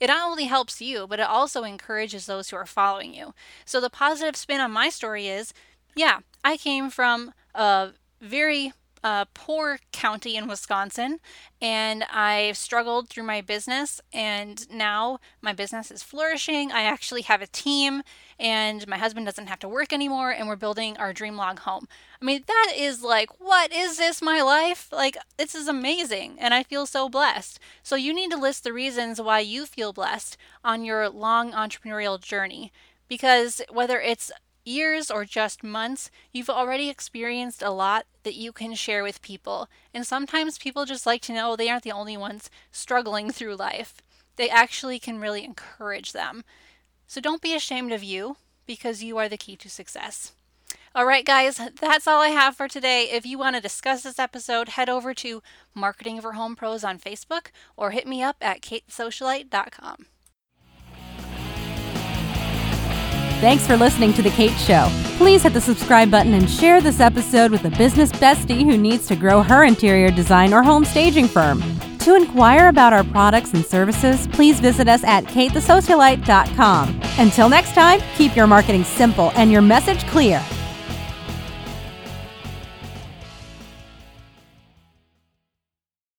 it 0.00 0.08
not 0.08 0.28
only 0.28 0.44
helps 0.44 0.80
you, 0.80 1.06
but 1.06 1.20
it 1.20 1.26
also 1.26 1.64
encourages 1.64 2.26
those 2.26 2.50
who 2.50 2.56
are 2.56 2.66
following 2.66 3.14
you. 3.14 3.34
So, 3.64 3.80
the 3.80 3.90
positive 3.90 4.36
spin 4.36 4.60
on 4.60 4.70
my 4.70 4.88
story 4.88 5.28
is 5.28 5.52
yeah, 5.94 6.20
I 6.44 6.56
came 6.56 6.90
from 6.90 7.32
a 7.54 7.90
very 8.20 8.72
a 9.08 9.26
poor 9.32 9.78
county 9.90 10.36
in 10.36 10.46
Wisconsin, 10.46 11.18
and 11.62 12.04
I 12.10 12.52
struggled 12.52 13.08
through 13.08 13.22
my 13.22 13.40
business. 13.40 14.02
And 14.12 14.70
now 14.70 15.18
my 15.40 15.54
business 15.54 15.90
is 15.90 16.02
flourishing. 16.02 16.70
I 16.70 16.82
actually 16.82 17.22
have 17.22 17.40
a 17.40 17.46
team, 17.46 18.02
and 18.38 18.86
my 18.86 18.98
husband 18.98 19.24
doesn't 19.24 19.46
have 19.46 19.60
to 19.60 19.68
work 19.68 19.94
anymore, 19.94 20.30
and 20.30 20.46
we're 20.46 20.56
building 20.56 20.96
our 20.98 21.14
dream 21.14 21.36
log 21.36 21.60
home. 21.60 21.88
I 22.20 22.24
mean, 22.24 22.44
that 22.46 22.72
is 22.76 23.02
like, 23.02 23.40
what 23.40 23.72
is 23.72 23.96
this, 23.96 24.20
my 24.20 24.42
life? 24.42 24.88
Like, 24.92 25.16
this 25.38 25.54
is 25.54 25.68
amazing, 25.68 26.36
and 26.38 26.52
I 26.52 26.62
feel 26.62 26.84
so 26.84 27.08
blessed. 27.08 27.58
So, 27.82 27.96
you 27.96 28.12
need 28.12 28.30
to 28.32 28.36
list 28.36 28.62
the 28.62 28.74
reasons 28.74 29.20
why 29.20 29.40
you 29.40 29.64
feel 29.64 29.94
blessed 29.94 30.36
on 30.62 30.84
your 30.84 31.08
long 31.08 31.52
entrepreneurial 31.52 32.20
journey 32.20 32.72
because 33.08 33.62
whether 33.70 33.98
it's 33.98 34.30
years 34.64 35.10
or 35.10 35.24
just 35.24 35.64
months, 35.64 36.10
you've 36.32 36.50
already 36.50 36.88
experienced 36.88 37.62
a 37.62 37.70
lot 37.70 38.06
that 38.22 38.34
you 38.34 38.52
can 38.52 38.74
share 38.74 39.02
with 39.02 39.22
people. 39.22 39.68
And 39.94 40.06
sometimes 40.06 40.58
people 40.58 40.84
just 40.84 41.06
like 41.06 41.22
to 41.22 41.32
know 41.32 41.56
they 41.56 41.70
aren't 41.70 41.84
the 41.84 41.92
only 41.92 42.16
ones 42.16 42.50
struggling 42.70 43.30
through 43.32 43.56
life. 43.56 43.94
They 44.36 44.48
actually 44.48 44.98
can 44.98 45.18
really 45.18 45.44
encourage 45.44 46.12
them. 46.12 46.44
So 47.06 47.20
don't 47.20 47.42
be 47.42 47.54
ashamed 47.54 47.92
of 47.92 48.04
you 48.04 48.36
because 48.66 49.02
you 49.02 49.16
are 49.18 49.28
the 49.28 49.36
key 49.36 49.56
to 49.56 49.70
success. 49.70 50.32
All 50.94 51.06
right, 51.06 51.24
guys, 51.24 51.60
that's 51.80 52.06
all 52.06 52.20
I 52.20 52.28
have 52.28 52.56
for 52.56 52.68
today. 52.68 53.10
If 53.10 53.24
you 53.24 53.38
want 53.38 53.56
to 53.56 53.62
discuss 53.62 54.02
this 54.02 54.18
episode, 54.18 54.70
head 54.70 54.88
over 54.88 55.14
to 55.14 55.42
Marketing 55.74 56.20
for 56.20 56.32
Home 56.32 56.56
Pros 56.56 56.84
on 56.84 56.98
Facebook 56.98 57.48
or 57.76 57.90
hit 57.90 58.06
me 58.06 58.22
up 58.22 58.36
at 58.40 58.60
katesocialite.com. 58.60 60.06
Thanks 63.40 63.68
for 63.68 63.76
listening 63.76 64.12
to 64.14 64.22
The 64.22 64.30
Kate 64.30 64.58
Show. 64.58 64.88
Please 65.16 65.44
hit 65.44 65.52
the 65.52 65.60
subscribe 65.60 66.10
button 66.10 66.34
and 66.34 66.50
share 66.50 66.80
this 66.80 66.98
episode 66.98 67.52
with 67.52 67.64
a 67.66 67.70
business 67.70 68.10
bestie 68.10 68.64
who 68.64 68.76
needs 68.76 69.06
to 69.06 69.14
grow 69.14 69.42
her 69.42 69.62
interior 69.62 70.10
design 70.10 70.52
or 70.52 70.64
home 70.64 70.84
staging 70.84 71.28
firm. 71.28 71.62
To 72.00 72.16
inquire 72.16 72.66
about 72.66 72.92
our 72.92 73.04
products 73.04 73.54
and 73.54 73.64
services, 73.64 74.26
please 74.26 74.58
visit 74.58 74.88
us 74.88 75.04
at 75.04 75.22
katethesocialite.com. 75.26 77.00
Until 77.18 77.48
next 77.48 77.74
time, 77.74 78.00
keep 78.16 78.34
your 78.34 78.48
marketing 78.48 78.82
simple 78.82 79.30
and 79.36 79.52
your 79.52 79.62
message 79.62 80.04
clear. 80.08 80.44